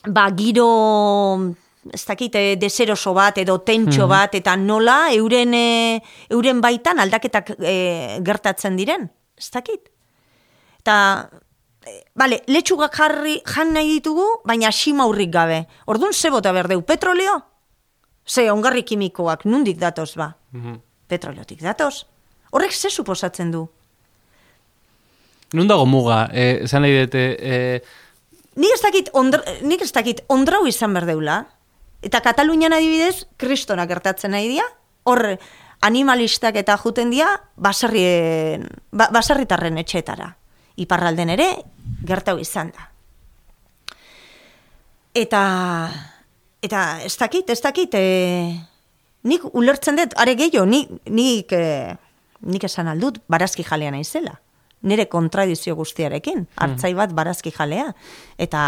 ba, 0.06 0.30
giro, 0.36 1.54
ez 1.92 2.04
dakit, 2.04 2.34
e, 2.34 2.56
deseroso 2.60 3.14
bat 3.14 3.38
edo 3.38 3.58
tentxo 3.66 4.06
bat, 4.10 4.34
eta 4.38 4.56
nola 4.56 5.12
euren, 5.14 5.54
e, 5.54 6.02
euren 6.30 6.60
baitan 6.60 7.00
aldaketak 7.02 7.56
e, 7.58 7.76
gertatzen 8.26 8.78
diren, 8.78 9.08
ez 9.36 9.50
dakit. 9.50 9.90
Eta, 10.80 10.96
e, 11.82 11.98
bale, 12.14 12.42
letxugak 12.46 12.94
jarri, 12.96 13.40
jan 13.46 13.74
nahi 13.74 13.98
ditugu, 13.98 14.26
baina 14.46 14.72
simaurrik 14.72 15.32
gabe. 15.34 15.66
Orduan 15.86 16.14
ze 16.14 16.30
bota 16.30 16.52
berdeu, 16.52 16.82
petroleo? 16.82 17.40
Ze, 18.26 18.50
ongarri 18.50 18.82
kimikoak, 18.82 19.44
nundik 19.44 19.78
datoz 19.78 20.14
ba? 20.16 20.34
Mhm. 20.52 20.80
Petroleotik 21.06 21.62
datoz. 21.62 22.06
Horrek 22.50 22.72
ze 22.72 22.90
suposatzen 22.90 23.50
du? 23.50 23.68
Nun 25.52 25.68
dago 25.68 25.86
muga, 25.86 26.28
eh, 26.32 26.64
esan 26.64 26.82
nahi 26.82 26.98
dute, 26.98 27.36
eh, 27.38 27.80
Nik 28.56 28.72
ez 28.72 28.80
dakit, 28.80 29.10
ondra, 29.12 29.42
nik 29.68 29.82
ez 29.84 29.92
dakit 29.92 30.22
ondrau 30.32 30.64
izan 30.66 30.94
berdeula. 30.96 31.42
Eta 32.04 32.22
Katalunian 32.24 32.72
adibidez, 32.72 33.26
kristona 33.36 33.84
gertatzen 33.88 34.32
nahi 34.32 34.48
dira. 34.48 34.64
Hor, 35.04 35.20
animalistak 35.84 36.56
eta 36.56 36.78
juten 36.80 37.12
dira, 37.12 37.34
baserrien, 37.60 38.64
ba, 38.96 39.10
baserritarren 39.12 39.76
etxetara. 39.82 40.30
Iparralden 40.80 41.34
ere, 41.36 41.50
gertau 42.08 42.38
izan 42.40 42.72
da. 42.72 42.88
Eta, 45.16 45.42
eta 46.66 46.82
ez 47.06 47.14
dakit, 47.18 47.50
ez 47.50 47.60
dakit, 47.62 47.94
e, 47.94 48.56
nik 49.26 49.46
ulertzen 49.54 49.98
dut, 49.98 50.16
are 50.20 50.34
gehiago, 50.38 50.66
nik, 50.68 50.90
nik, 51.10 51.52
e, 51.52 51.94
nik 52.46 52.66
esan 52.66 52.90
aldut, 52.92 53.22
barazki 53.30 53.64
jalea 53.66 53.94
naizela. 53.94 54.40
Nire 54.86 55.06
kontradizio 55.10 55.74
guztiarekin, 55.74 56.44
hartzai 56.62 56.92
bat 56.94 57.14
barazki 57.16 57.50
jalea. 57.54 57.88
Eta 58.38 58.66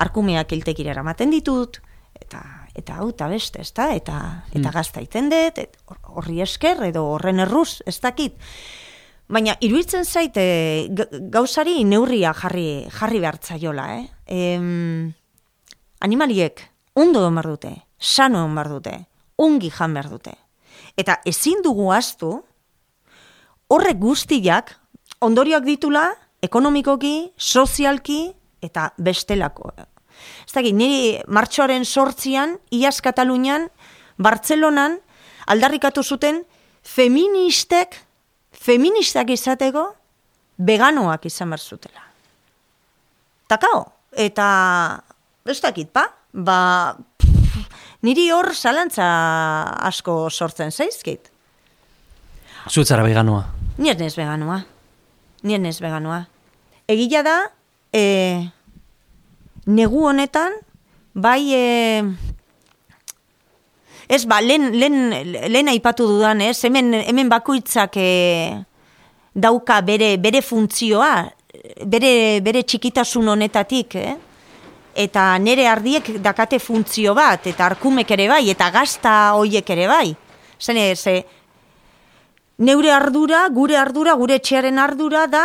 arkumeak 0.00 0.54
iltekira 0.54 0.94
eramaten 0.94 1.34
ditut, 1.34 1.80
eta 2.20 2.44
eta 2.78 3.00
hau 3.00 3.08
eta 3.10 3.26
beste, 3.26 3.64
ez 3.64 3.72
da? 3.74 3.88
Eta, 3.90 4.18
eta 4.54 4.70
gazta 4.70 5.02
iten 5.02 5.32
dut, 5.32 5.58
horri 6.14 6.38
esker, 6.44 6.78
edo 6.86 7.02
horren 7.16 7.42
erruz, 7.42 7.80
ez 7.90 7.96
dakit. 7.98 8.38
Baina, 9.28 9.56
iruditzen 9.60 10.06
zaite 10.06 10.44
gauzari 11.34 11.82
neurria 11.84 12.30
jarri, 12.38 12.86
jarri 12.94 13.18
behartzaiola, 13.24 13.88
eh? 13.98 14.04
Em, 14.38 15.10
animaliek 16.06 16.62
ondo 16.98 17.22
egon 17.22 17.38
dute, 17.46 17.72
sano 17.98 18.44
egon 18.44 18.72
dute, 18.74 18.94
ongi 19.38 19.70
jan 19.70 19.94
behar 19.94 20.10
dute. 20.10 20.34
Eta 20.98 21.20
ezin 21.24 21.62
dugu 21.62 21.92
astu, 21.94 22.32
horrek 23.70 24.00
guztiak 24.02 24.74
ondorioak 25.20 25.64
ditula, 25.66 26.08
ekonomikoki, 26.42 27.30
sozialki, 27.36 28.32
eta 28.62 28.92
bestelako. 28.98 29.70
Ez 30.46 30.52
dakit, 30.54 30.74
niri 30.74 31.18
martxoaren 31.30 31.84
sortzian, 31.84 32.56
iaz 32.74 32.98
Katalunian, 33.02 33.68
Bartzelonan, 34.18 34.98
aldarrikatu 35.46 36.02
zuten, 36.02 36.42
feministek, 36.82 37.94
feministak 38.50 39.30
izateko, 39.30 39.92
veganoak 40.58 41.26
izan 41.30 41.54
behar 41.54 41.62
zutela. 41.62 42.02
Takao, 43.48 43.84
eta, 44.12 44.48
ez 45.46 45.60
dakit, 45.62 45.92
pa? 45.94 46.08
Ba, 46.32 46.96
pff, 47.16 47.68
niri 48.04 48.28
hor 48.34 48.52
zalantza 48.54 49.06
asko 49.88 50.28
sortzen 50.30 50.70
zaizkit. 50.70 51.30
Zuetzara 52.68 53.02
veganoa. 53.06 53.46
Ni 53.78 53.90
ez 53.90 53.96
nez 53.98 54.14
veganoa. 54.16 54.60
Ni 55.42 55.54
ez 55.54 55.60
nez 55.62 55.78
veganoa. 55.80 56.26
Egia 56.88 57.22
da, 57.24 57.38
e, 57.92 58.02
negu 59.66 60.04
honetan, 60.08 60.52
bai, 61.14 61.40
e, 61.54 62.02
ez 64.08 64.24
ba, 64.28 64.40
lehen, 64.44 64.72
lehen, 64.76 64.98
lehen 65.48 65.72
aipatu 65.72 66.06
dudan, 66.08 66.42
ez, 66.44 66.58
hemen, 66.64 66.92
hemen 67.00 67.32
bakoitzak 67.32 67.96
e, 67.96 68.08
dauka 69.34 69.80
bere, 69.86 70.16
bere 70.20 70.42
funtzioa, 70.42 71.12
bere, 71.86 72.12
bere 72.44 72.64
txikitasun 72.64 73.28
honetatik, 73.34 73.96
eh? 73.96 74.16
Eta 74.94 75.38
nere 75.38 75.66
ardiek 75.68 76.18
dakate 76.22 76.58
funtzio 76.58 77.14
bat, 77.14 77.46
eta 77.46 77.66
arkumek 77.66 78.10
ere 78.10 78.28
bai, 78.28 78.44
eta 78.50 78.70
gazta 78.70 79.14
hoiek 79.38 79.70
ere 79.70 79.86
bai. 79.88 80.16
Zene, 80.58 80.94
ze, 80.96 81.22
neure 82.58 82.92
ardura, 82.92 83.46
gure 83.54 83.76
ardura, 83.76 84.14
gure 84.18 84.38
etxearen 84.40 84.78
ardura 84.78 85.26
da 85.26 85.44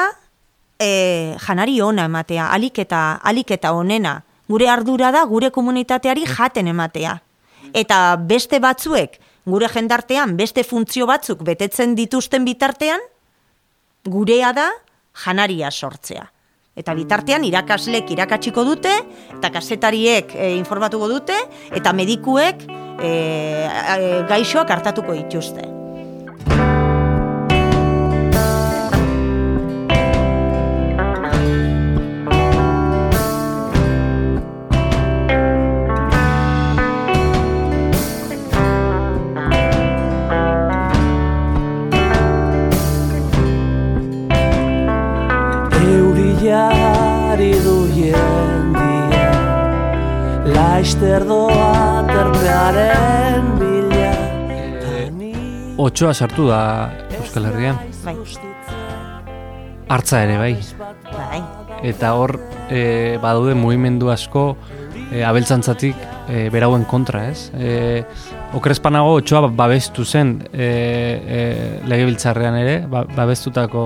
e, 0.79 1.35
janari 1.39 1.79
ona 1.81 2.07
ematea, 2.09 2.49
alik 2.51 2.79
eta, 2.83 3.19
alik 3.23 3.51
eta 3.51 3.73
onena. 3.73 4.21
Gure 4.49 4.67
ardura 4.69 5.11
da 5.11 5.23
gure 5.25 5.49
komunitateari 5.51 6.25
jaten 6.27 6.67
ematea. 6.67 7.15
Eta 7.73 7.99
beste 8.19 8.59
batzuek, 8.59 9.19
gure 9.45 9.69
jendartean, 9.71 10.35
beste 10.37 10.63
funtzio 10.67 11.07
batzuk 11.07 11.43
betetzen 11.47 11.95
dituzten 11.95 12.45
bitartean, 12.45 13.01
gurea 14.03 14.51
da 14.53 14.69
janaria 15.23 15.71
sortzea. 15.71 16.27
Eta 16.73 16.95
bitartean 16.97 17.43
irakaslek 17.45 18.09
irakatsiko 18.15 18.63
dute, 18.65 18.93
eta 19.35 19.51
kasetariek 19.53 20.33
e, 20.33 20.55
informatuko 20.57 21.09
dute, 21.11 21.37
eta 21.69 21.93
medikuek 21.93 22.65
e, 22.65 23.13
e, 23.13 24.11
gaixoak 24.31 24.73
hartatuko 24.73 25.13
dituzte. 25.19 25.82
Laister 51.03 51.25
doa 51.27 51.99
terpearen 52.07 53.47
bila 53.59 54.11
ni 55.11 55.33
Otsoa 55.75 56.13
sartu 56.15 56.45
da 56.47 56.91
Euskal 57.17 57.49
Herrian. 57.49 57.75
Bai, 58.05 58.13
Hartza 59.91 60.21
ere, 60.23 60.37
bai. 60.39 60.53
bai. 61.11 61.41
Eta 61.91 62.13
hor, 62.15 62.37
e, 62.71 63.19
badaude 63.19 63.51
mugimendu 63.51 64.13
asko 64.15 64.45
e, 65.11 65.25
abeltzantzatik 65.27 65.99
e, 66.29 66.47
berauen 66.55 66.87
kontra, 66.87 67.25
ez? 67.33 67.51
E, 67.51 68.05
okrespanago 68.55 69.17
otsoa 69.19 69.49
babestu 69.51 70.07
zen 70.07 70.37
e, 70.53 70.63
e, 70.63 71.43
legebiltzarrean 71.83 72.61
ere, 72.63 72.79
ba, 72.87 73.03
babestutako 73.11 73.85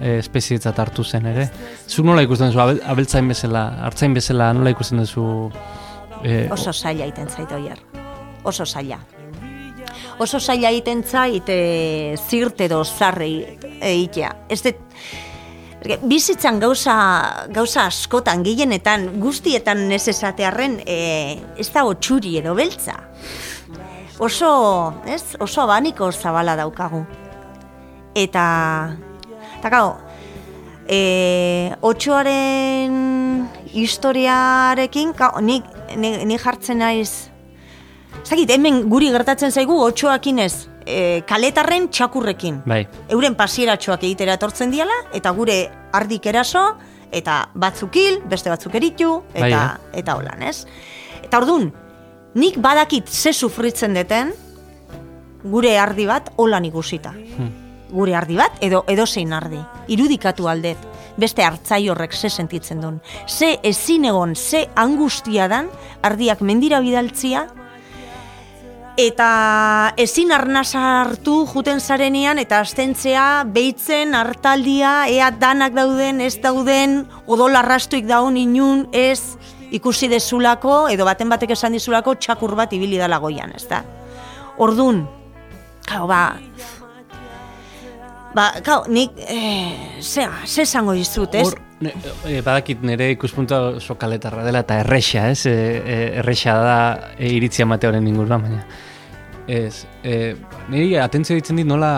e, 0.00 0.16
espezietzat 0.24 0.80
hartu 0.80 1.04
zen 1.04 1.28
ere. 1.36 1.50
Zu 1.84 2.08
nola 2.08 2.24
ikusten 2.24 2.48
duzu, 2.48 2.64
abel, 2.64 2.84
abeltzain 2.96 3.28
bezala, 3.28 3.74
hartzain 3.84 4.16
bezala, 4.16 4.54
nola 4.56 4.72
ikusten 4.72 5.04
duzu... 5.04 5.42
E, 6.24 6.48
Oso 6.52 6.72
zaila 6.72 7.04
egiten 7.04 7.28
zait 7.28 7.52
oier. 7.52 7.80
Oso 8.48 8.64
zaila. 8.64 8.98
Oso 10.18 10.40
zaila 10.40 10.70
egiten 10.72 11.04
zait 11.04 11.48
e, 11.52 12.16
zirt 12.16 12.64
edo 12.64 12.80
zarri 12.84 13.34
egitea. 13.80 14.30
Ez 14.48 14.62
dut, 14.64 14.80
bizitzan 16.08 16.60
gauza, 16.62 16.94
gauza 17.52 17.84
askotan, 17.90 18.44
gehienetan, 18.46 19.10
guztietan 19.20 19.84
ez 19.92 20.06
esatearren, 20.08 20.78
e, 20.86 20.96
ez 21.60 21.68
da 21.74 21.84
txuri 21.84 22.38
edo 22.40 22.54
beltza. 22.56 22.96
Oso, 24.18 24.94
ez, 25.10 25.36
oso 25.42 25.60
abaniko 25.60 26.10
zabala 26.12 26.56
daukagu. 26.56 27.04
Eta, 28.14 28.46
eta 29.58 29.70
gau, 29.74 29.88
e, 30.88 31.74
otxoaren 31.82 32.94
historiarekin, 33.74 35.12
gau, 35.18 35.34
nik, 35.42 35.73
ni, 35.96 36.16
ni 36.24 36.38
jartzen 36.38 36.78
naiz, 36.78 37.30
Zagit, 38.22 38.48
hemen 38.54 38.84
guri 38.88 39.10
gertatzen 39.12 39.52
zaigu 39.52 39.74
otxoakin 39.84 40.38
ez, 40.44 40.68
e, 40.86 41.22
kaletarren 41.28 41.88
txakurrekin. 41.92 42.62
bai, 42.66 42.84
Euren 43.12 43.34
pasieratxoak 43.34 44.04
egitera 44.06 44.36
etortzen 44.38 44.70
diala, 44.70 44.94
eta 45.12 45.32
gure 45.36 45.58
ardik 45.92 46.26
eraso, 46.26 46.62
eta 47.12 47.48
batzuk 47.54 47.96
hil, 47.96 48.20
beste 48.30 48.50
batzuk 48.50 48.74
eritu, 48.74 49.22
eta, 49.34 49.40
Bai, 49.40 49.52
eh? 49.52 49.98
eta 50.00 50.16
holan, 50.16 50.42
ez? 50.42 50.64
Eta 51.22 51.42
ordun, 51.42 51.68
nik 52.34 52.58
badakit 52.62 53.08
ze 53.08 53.32
sufritzen 53.32 53.94
deten, 53.94 54.32
gure 55.44 55.76
ardi 55.78 56.06
bat 56.06 56.32
holan 56.36 56.64
ikusita. 56.64 57.12
Gure 57.90 58.14
ardi 58.16 58.36
bat, 58.36 58.56
edo 58.64 58.84
edozein 58.88 59.32
ardi. 59.32 59.60
Irudikatu 59.92 60.48
aldet, 60.48 60.78
beste 61.20 61.44
hartzai 61.44 61.88
horrek 61.88 62.14
ze 62.14 62.30
sentitzen 62.30 62.80
duen. 62.80 63.00
Ze 63.28 63.58
ezin 63.62 64.04
egon, 64.04 64.34
ze 64.34 64.68
angustia 64.74 65.48
dan, 65.48 65.68
ardiak 66.02 66.40
mendira 66.40 66.80
bidaltzia, 66.80 67.46
eta 68.96 69.94
ezin 69.98 70.30
arnasa 70.32 70.80
hartu 71.00 71.40
juten 71.50 71.80
zarenean 71.80 72.38
eta 72.38 72.60
astentzea 72.62 73.42
behitzen 73.50 74.14
hartaldia 74.14 75.08
ea 75.10 75.32
danak 75.34 75.74
dauden 75.74 76.20
ez 76.22 76.36
dauden 76.40 77.02
odol 77.26 77.58
arrastuik 77.58 78.06
daun 78.06 78.36
inun 78.38 78.86
ez 78.92 79.34
ikusi 79.74 80.06
dezulako 80.08 80.86
edo 80.94 81.04
baten 81.04 81.28
batek 81.28 81.56
esan 81.56 81.74
dizulako 81.74 82.14
txakur 82.14 82.54
bat 82.54 82.72
ibili 82.72 83.00
dala 83.00 83.18
goian, 83.18 83.50
ez 83.56 83.66
da? 83.66 83.82
Ordun, 84.62 85.02
Kau, 85.84 86.06
ba, 86.08 86.38
ba, 88.34 88.50
kau, 88.64 88.82
nik, 88.90 89.14
e, 89.18 90.00
zea, 90.02 90.30
ze 90.44 90.62
esango 90.62 90.92
dizut, 90.92 91.34
ez? 91.34 91.46
Hor, 91.46 91.60
ne, 91.84 91.92
e, 92.26 92.40
badakit 92.42 92.82
nire 92.82 93.10
ikuspunta 93.14 93.60
oso 93.78 93.96
kaletarra 94.00 94.44
dela 94.46 94.64
eta 94.64 94.80
erresa, 94.82 95.28
ez? 95.30 95.46
E, 95.46 95.54
e, 95.54 95.98
erresa 96.22 96.56
da 96.60 96.78
e, 97.16 97.30
iritzia 97.36 97.66
mate 97.66 97.88
horren 97.88 98.08
inguruan, 98.10 98.42
baina. 98.42 98.64
Ez, 99.46 99.84
e, 100.02 100.34
niri 100.72 100.96
atentzio 100.98 101.36
ditzen 101.36 101.60
dit 101.60 101.68
nola 101.68 101.94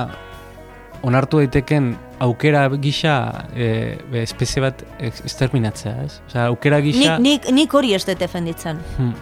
onartu 1.06 1.38
daiteken 1.38 1.92
aukera 2.24 2.66
gisa 2.82 3.46
e, 3.54 3.96
espezie 4.22 4.62
bat 4.64 4.82
ex- 4.98 5.22
exterminatzea, 5.24 5.96
ez? 6.04 6.20
Osea, 6.28 6.46
aukera 6.50 6.80
gisa... 6.84 7.16
Nik, 7.18 7.46
nik, 7.46 7.50
nik 7.54 7.74
hori 7.76 7.94
ez 7.94 8.04
dut 8.08 8.20
defenditzen. 8.20 8.80
Hmm. 8.96 9.14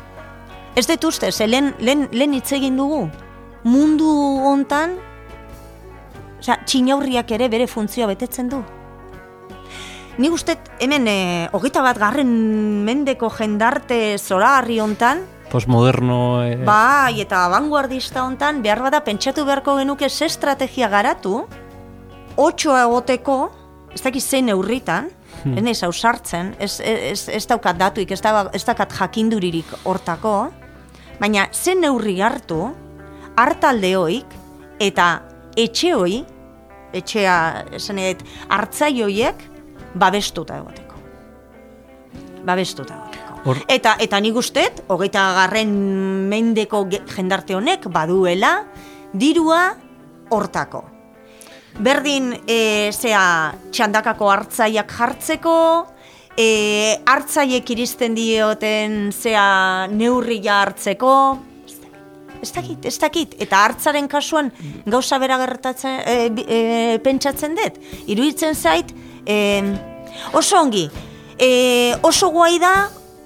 Ez 0.74 0.86
dut 0.90 1.04
uste, 1.06 1.30
ze 1.30 1.46
lehen, 1.46 1.74
lehen, 1.78 2.08
lehen 2.12 2.34
hitz 2.34 2.50
egin 2.56 2.78
dugu. 2.78 3.04
Mundu 3.64 4.08
hontan, 4.44 4.96
osea, 6.44 6.60
txinaurriak 6.68 7.32
ere 7.32 7.48
bere 7.48 7.66
funtzioa 7.66 8.10
betetzen 8.12 8.50
du. 8.52 8.60
Ni 10.18 10.28
uste 10.30 10.54
hemen 10.78 11.08
e, 11.10 11.16
hogeita 11.56 11.82
bat 11.82 11.98
garren 11.98 12.30
mendeko 12.86 13.32
jendarte 13.34 14.18
zoragarri 14.18 14.78
hontan, 14.80 15.30
Postmoderno... 15.50 16.42
E, 16.42 16.54
bai 16.66 17.20
eta 17.22 17.44
vanguardista 17.52 18.24
hontan, 18.24 18.62
behar 18.62 18.80
bada 18.82 19.02
pentsatu 19.06 19.44
beharko 19.46 19.76
genuke 19.78 20.08
ze 20.08 20.26
estrategia 20.26 20.88
garatu, 20.88 21.44
otxoa 22.36 22.80
egoteko, 22.88 23.36
ez 23.94 24.02
dakit 24.02 24.22
zein 24.22 24.50
neurritan, 24.50 25.10
Hmm. 25.44 25.58
ez 25.58 25.64
naiz 25.64 25.82
ausartzen, 25.84 26.54
ez, 26.58 26.78
ez, 26.80 27.28
ez 27.28 27.46
daukat 27.50 27.76
datuik, 27.76 28.10
ez, 28.14 28.20
da, 28.24 28.46
ez 28.56 28.62
daukat 28.64 28.94
jakinduririk 28.96 29.68
hortako, 29.84 30.48
baina 31.20 31.48
zen 31.52 31.82
neurri 31.84 32.16
hartu, 32.24 32.70
hartaldeoik 33.36 34.30
eta 34.80 35.08
etxeoi, 35.60 36.22
etxea, 36.94 37.64
esan 37.76 37.98
edo, 37.98 38.24
hoiek, 39.04 39.42
babestuta 39.94 40.56
egoteko. 40.62 40.94
Babestuta 42.44 42.94
egoteko. 42.94 43.38
Hor- 43.44 43.64
Eta, 43.68 43.96
eta 44.00 44.20
nik 44.20 44.36
ustet, 44.36 44.82
hogeita 44.88 45.22
garren 45.36 45.72
mendeko 46.30 46.86
jendarte 47.16 47.54
honek 47.54 47.88
baduela 47.92 48.64
dirua 49.12 49.74
hortako. 50.30 50.84
Berdin, 51.84 52.30
e, 52.46 52.90
zea, 52.94 53.52
txandakako 53.74 54.28
hartzaiak 54.30 54.92
jartzeko, 54.94 55.56
e, 56.38 56.96
hartzaiek 57.06 57.68
iristen 57.74 58.14
dioten 58.14 59.10
zea 59.12 59.86
neurria 59.90 60.60
hartzeko, 60.62 61.14
ez 62.44 62.52
dakit, 62.52 62.84
ez 62.84 62.98
dakit, 63.00 63.34
eta 63.40 63.62
hartzaren 63.64 64.08
kasuan 64.08 64.50
gauza 64.86 65.18
bera 65.22 65.38
gertatzen, 65.40 66.00
e, 66.04 66.16
bi- 66.30 66.44
e, 66.46 66.98
pentsatzen 67.04 67.56
dut, 67.56 67.80
iruditzen 68.06 68.54
zait, 68.54 68.92
e, 69.26 69.62
oso 70.36 70.60
ongi, 70.60 70.84
e, 71.38 71.48
oso 72.02 72.28
guai 72.34 72.58
da, 72.60 72.74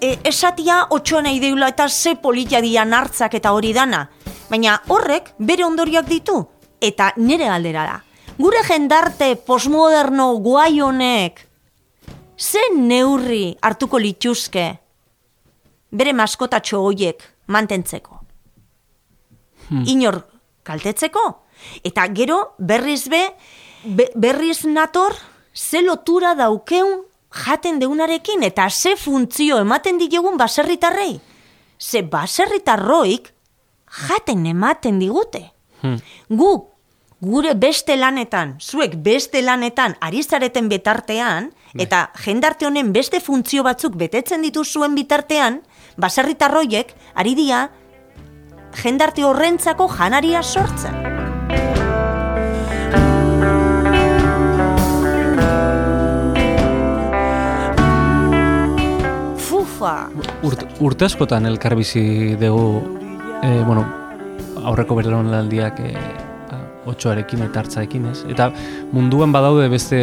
e, 0.00 0.14
esatia 0.30 0.84
otxoa 0.94 1.24
nahi 1.26 1.40
deula 1.42 1.68
eta 1.74 1.88
ze 1.88 2.14
politia 2.14 2.62
dian 2.62 2.94
hartzak 2.94 3.34
eta 3.34 3.52
hori 3.52 3.72
dana, 3.74 4.04
baina 4.48 4.78
horrek 4.88 5.34
bere 5.38 5.66
ondorioak 5.66 6.06
ditu, 6.08 6.38
eta 6.80 7.12
nire 7.16 7.50
galdera 7.50 7.84
da. 7.84 7.98
Gure 8.38 8.62
jendarte 8.62 9.32
postmoderno 9.34 10.36
guai 10.38 10.78
honek, 10.80 11.42
ze 12.38 12.60
neurri 12.76 13.56
hartuko 13.60 13.98
lituzke 13.98 14.68
bere 15.90 16.12
maskotatxo 16.12 16.78
hoiek 16.84 17.24
mantentzeko? 17.48 18.17
Inor 19.70 20.22
kaltetzeko? 20.64 21.42
Eta 21.84 22.06
gero 22.14 22.54
berriz 22.58 23.08
be, 23.08 23.22
be- 23.84 24.10
berriz 24.14 24.64
nator 24.64 25.12
ze 25.52 25.82
lotura 25.82 26.34
daukeun 26.34 27.02
jaten 27.44 27.78
deunarekin 27.78 28.42
eta 28.42 28.70
ze 28.70 28.96
funtzio 28.96 29.58
ematen 29.58 29.98
diegun 29.98 30.36
baserritarrei. 30.38 31.20
Ze 31.78 32.02
baserritarroik 32.02 33.32
jaten 34.08 34.46
ematen 34.46 34.98
digute. 34.98 35.50
Gu, 36.28 36.52
gure 37.20 37.54
beste 37.54 37.96
lanetan, 37.96 38.56
zuek 38.60 38.96
beste 39.02 39.42
lanetan 39.42 39.96
ari 40.00 40.22
zareten 40.22 40.68
betartean, 40.68 41.52
eta 41.74 42.10
jendarte 42.24 42.66
honen 42.66 42.92
beste 42.92 43.20
funtzio 43.20 43.62
batzuk 43.62 43.94
betetzen 43.96 44.42
dituzuen 44.42 44.94
bitartean, 44.94 45.60
baserritarroiek 45.96 46.94
ari 47.14 47.34
dira 47.34 47.68
jendarte 48.76 49.24
horrentzako 49.24 49.88
janaria 49.88 50.42
sortzen. 50.42 50.94
Fufa! 59.48 59.94
Urt, 60.42 60.64
urte 60.80 61.08
askotan 61.08 61.46
elkarbizi 61.46 62.36
dugu, 62.40 62.82
e, 63.42 63.62
bueno, 63.64 63.86
aurreko 64.64 64.98
belaunaldiak 64.98 65.80
e, 65.80 65.94
otxoarekin 66.88 67.42
eta 67.46 67.62
hartzaekin, 67.62 68.08
ez? 68.12 68.22
Eta 68.32 68.48
munduan 68.92 69.32
badaude 69.34 69.68
beste 69.72 69.98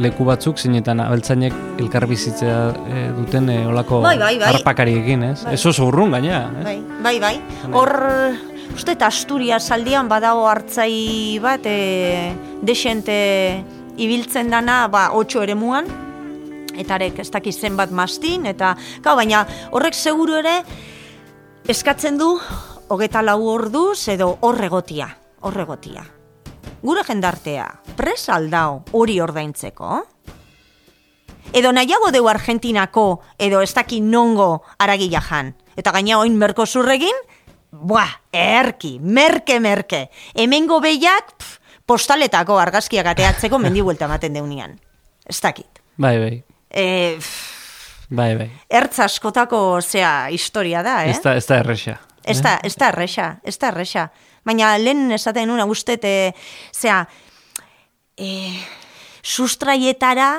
leku 0.00 0.26
batzuk, 0.28 0.60
zeinetan 0.60 1.00
abeltzainek 1.04 1.56
elkarbizitzea 1.80 2.58
e, 2.84 3.06
duten 3.16 3.48
e, 3.52 3.58
olako 3.70 4.02
Bai, 4.04 4.16
bai, 4.20 4.36
bai. 4.40 4.52
harpakariekin, 4.54 5.24
ez? 5.32 5.38
Ez 5.50 5.60
oso 5.66 5.88
urrun 5.88 6.16
gaina, 6.16 6.42
ez? 6.60 6.64
Bai, 6.68 6.78
bai, 7.02 7.16
bai. 7.22 7.34
Hor, 7.72 7.94
uste 8.74 8.94
eta 8.96 9.08
Asturias 9.10 9.64
aldian 9.74 10.08
badago 10.10 10.46
hartzai 10.50 11.38
bat, 11.42 11.66
e, 11.66 12.32
desente 12.62 13.16
ibiltzen 14.00 14.50
dana, 14.52 14.84
ba, 14.92 15.10
otxo 15.16 15.42
ere 15.44 15.56
muan, 15.58 15.88
eta 16.80 16.96
arek 16.96 17.18
ez 17.20 17.30
dakiz 17.32 17.56
zenbat 17.58 17.92
mastin, 17.92 18.46
eta, 18.48 18.74
gau, 19.04 19.16
baina 19.18 19.44
horrek 19.74 19.96
seguru 19.96 20.38
ere 20.40 20.60
eskatzen 21.70 22.16
du 22.18 22.34
hogeta 22.90 23.22
lau 23.22 23.40
orduz 23.52 24.08
edo 24.08 24.32
horregotia, 24.46 25.10
horregotia. 25.40 26.04
Gure 26.82 27.02
jendartea, 27.04 27.66
pres 27.96 28.28
aldao 28.32 28.82
hori 28.96 29.18
ordaintzeko? 29.20 30.00
Edo 31.52 31.72
nahiago 31.74 32.12
deu 32.14 32.28
Argentinako, 32.30 33.20
edo 33.38 33.60
ez 33.64 33.72
daki 33.74 34.00
nongo 34.00 34.62
aragila 34.78 35.20
jan. 35.20 35.54
Eta 35.76 35.90
gaina 35.96 36.18
oin 36.20 36.36
Merkosurregin, 36.38 37.16
buah, 37.72 38.12
erki, 38.32 38.98
merke, 39.02 39.58
merke. 39.60 40.04
Hemengo 40.34 40.80
behiak, 40.80 41.32
pf, 41.38 41.56
postaletako 41.86 42.58
argazkiak 42.62 43.06
ateatzeko 43.12 43.58
mendi 43.64 43.82
buelta 43.82 44.06
ematen 44.06 44.36
deunian. 44.38 44.78
Ez 45.26 45.40
dakit. 45.42 45.82
Bai, 46.00 46.16
bai, 46.18 46.36
E, 46.70 47.16
pf, 47.18 48.06
bai, 48.14 48.36
bai. 48.38 48.46
ertz 48.70 49.00
askotako 49.02 49.80
zea 49.82 50.28
historia 50.30 50.84
da, 50.86 51.00
eh? 51.04 51.10
Ez 51.10 51.18
da, 51.24 51.34
ez 51.34 51.46
da 51.48 51.56
erresa. 51.64 51.96
Ez 52.30 52.40
da, 52.42 52.58
ez 52.64 52.74
da 52.76 52.88
erresa, 52.88 53.40
ez 53.44 53.56
da 53.58 53.68
erresa. 53.68 54.08
Baina 54.46 54.76
lehen 54.78 55.10
esaten 55.12 55.48
nuna 55.48 55.66
uste, 55.68 55.98
e, 56.02 56.32
zea, 56.72 57.02
e, 58.16 58.50
sustraietara 59.22 60.30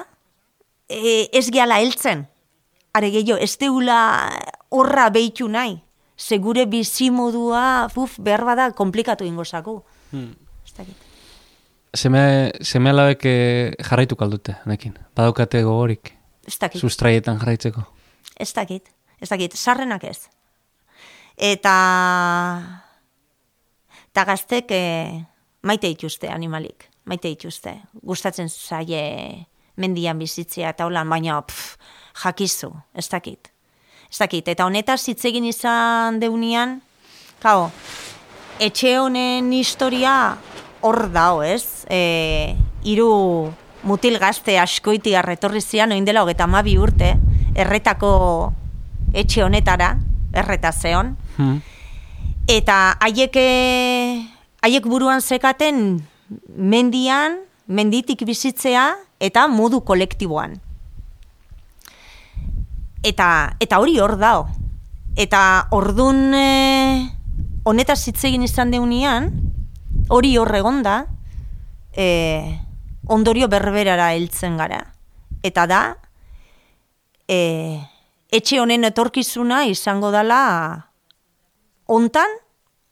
e, 0.89 1.29
ez 1.31 1.49
gehala 1.51 1.79
heltzen. 1.81 2.25
Are 2.93 3.09
gehiago, 3.13 3.39
ez 3.39 3.55
deula 3.57 3.99
horra 4.69 5.09
behitu 5.09 5.47
nahi. 5.47 5.77
Segure 6.17 6.65
bizimodua, 6.69 7.87
uf, 7.97 8.17
behar 8.21 8.43
bada, 8.45 8.71
komplikatu 8.77 9.25
ingo 9.25 9.45
zaku. 9.45 9.79
Hmm. 10.11 10.33
Ez 10.67 10.73
dakit. 10.77 11.07
Seme, 11.97 12.51
seme 12.63 12.91
alabek 12.93 13.25
eh, 13.27 13.71
jarraitu 13.83 14.15
kaldute, 14.15 14.55
nekin. 14.69 14.93
Badaukate 15.15 15.63
gogorik, 15.65 16.13
Ez 16.47 16.57
dakit. 16.59 16.79
sustraietan 16.79 17.39
jarraitzeko. 17.39 17.81
Ez 18.39 18.53
dakit, 18.53 18.87
ez 19.19 19.29
dakit, 19.29 19.57
sarrenak 19.57 20.03
ez. 20.07 20.29
Eta 21.41 21.75
eta 24.11 24.25
gaztek 24.27 24.69
e, 24.75 24.81
maite 25.65 25.89
dituzte 25.89 26.29
animalik, 26.29 26.85
maite 27.09 27.31
dituzte. 27.31 27.73
Gustatzen 28.05 28.49
zaie 28.51 29.47
mendian 29.81 30.19
bizitzea 30.21 30.75
eta 30.75 30.85
holan, 30.85 31.09
baina 31.09 31.39
pff, 31.41 31.79
jakizu, 32.21 32.69
ez 32.93 33.07
dakit. 33.09 33.49
Ez 34.11 34.19
dakit, 34.19 34.51
eta 34.53 34.67
honetaz 34.67 34.99
hitz 35.07 35.23
egin 35.25 35.47
izan 35.49 36.19
deunian, 36.21 36.77
kao, 37.41 37.71
etxe 38.61 38.97
honen 38.99 39.49
historia 39.55 40.35
hor 40.85 41.07
dao, 41.09 41.41
ez? 41.41 41.87
E, 41.89 42.53
iru 42.85 43.49
mutil 43.87 44.19
gazte 44.21 44.59
askoiti 44.61 45.15
arretorri 45.17 45.63
zian, 45.63 45.95
oin 45.95 46.05
dela 46.05 46.21
hogeta 46.21 46.45
amabi 46.45 46.77
urte, 46.77 47.15
erretako 47.57 48.13
etxe 49.17 49.41
honetara, 49.47 49.95
erreta 50.33 50.71
zeon, 50.71 51.17
Hmm. 51.37 51.61
eta 52.47 52.97
haiek 52.99 53.35
eh, 53.35 54.25
haiek 54.61 54.85
buruan 54.85 55.21
zekaten 55.21 56.03
mendian, 56.55 57.39
menditik 57.67 58.23
bizitzea 58.25 58.95
eta 59.19 59.47
modu 59.47 59.81
kolektiboan. 59.81 60.59
Eta, 63.03 63.55
eta 63.59 63.79
hori 63.81 63.97
hor 63.99 64.17
dao. 64.21 64.45
Eta 65.17 65.67
ordun 65.73 66.33
e, 66.37 67.09
honetaz 67.65 67.99
hitz 68.07 68.21
egin 68.29 68.45
izan 68.45 68.71
deunian, 68.71 69.31
hori 70.09 70.35
hor 70.37 70.53
egonda, 70.55 71.05
e, 71.97 72.05
ondorio 73.09 73.49
berberara 73.49 74.11
heltzen 74.13 74.57
gara. 74.61 74.83
Eta 75.43 75.65
da, 75.67 75.81
e, 77.27 77.81
etxe 78.31 78.61
honen 78.61 78.87
etorkizuna 78.87 79.65
izango 79.67 80.11
dala 80.11 80.41
hontan 81.91 82.31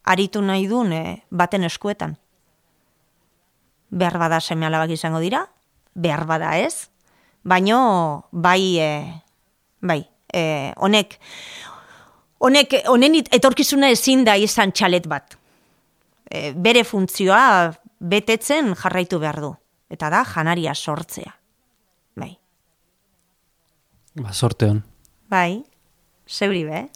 aritu 0.04 0.42
nahi 0.44 0.68
duen 0.68 0.92
e, 0.94 1.04
baten 1.32 1.64
eskuetan. 1.64 2.18
Behar 3.90 4.20
bada 4.22 4.40
seme 4.42 4.68
alabak 4.68 4.92
izango 4.94 5.22
dira, 5.24 5.46
behar 5.96 6.26
bada 6.30 6.56
ez, 6.60 6.90
baino 7.44 8.28
bai, 8.32 8.78
e, 8.78 8.90
bai, 9.82 10.02
e, 10.34 10.74
honek, 10.78 11.18
honek, 12.40 12.76
honen 12.92 13.20
etorkizuna 13.22 13.90
ezin 13.96 14.26
da 14.28 14.36
izan 14.38 14.74
txalet 14.76 15.08
bat. 15.10 15.38
E, 16.30 16.52
bere 16.54 16.84
funtzioa 16.84 17.72
betetzen 18.00 18.76
jarraitu 18.76 19.20
behar 19.22 19.42
du. 19.42 19.54
Eta 19.90 20.12
da, 20.14 20.22
janaria 20.28 20.76
sortzea. 20.76 21.34
Bai, 22.20 22.36
Ba, 24.20 24.34
sorte 24.34 24.68
hon. 24.68 24.84
Bai, 25.30 25.64
zeuri 26.28 26.64
be, 26.66 26.90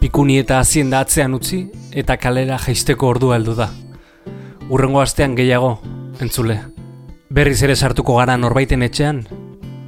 Pikuni 0.00 0.38
eta 0.40 0.58
hazienda 0.58 1.00
atzean 1.04 1.34
utzi 1.36 1.68
eta 1.92 2.16
kalera 2.16 2.58
jaisteko 2.58 3.08
ordua 3.12 3.36
heldu 3.36 3.54
da. 3.58 3.68
Urrengo 4.68 5.00
astean 5.02 5.36
gehiago, 5.38 5.78
entzule. 6.18 6.60
Berriz 7.30 7.62
ere 7.62 7.76
sartuko 7.76 8.16
gara 8.18 8.36
norbaiten 8.40 8.82
etxean 8.82 9.22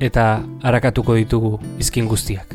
eta 0.01 0.45
harakatuko 0.63 1.19
ditugu 1.19 1.59
izkin 1.83 2.07
guztiak. 2.07 2.55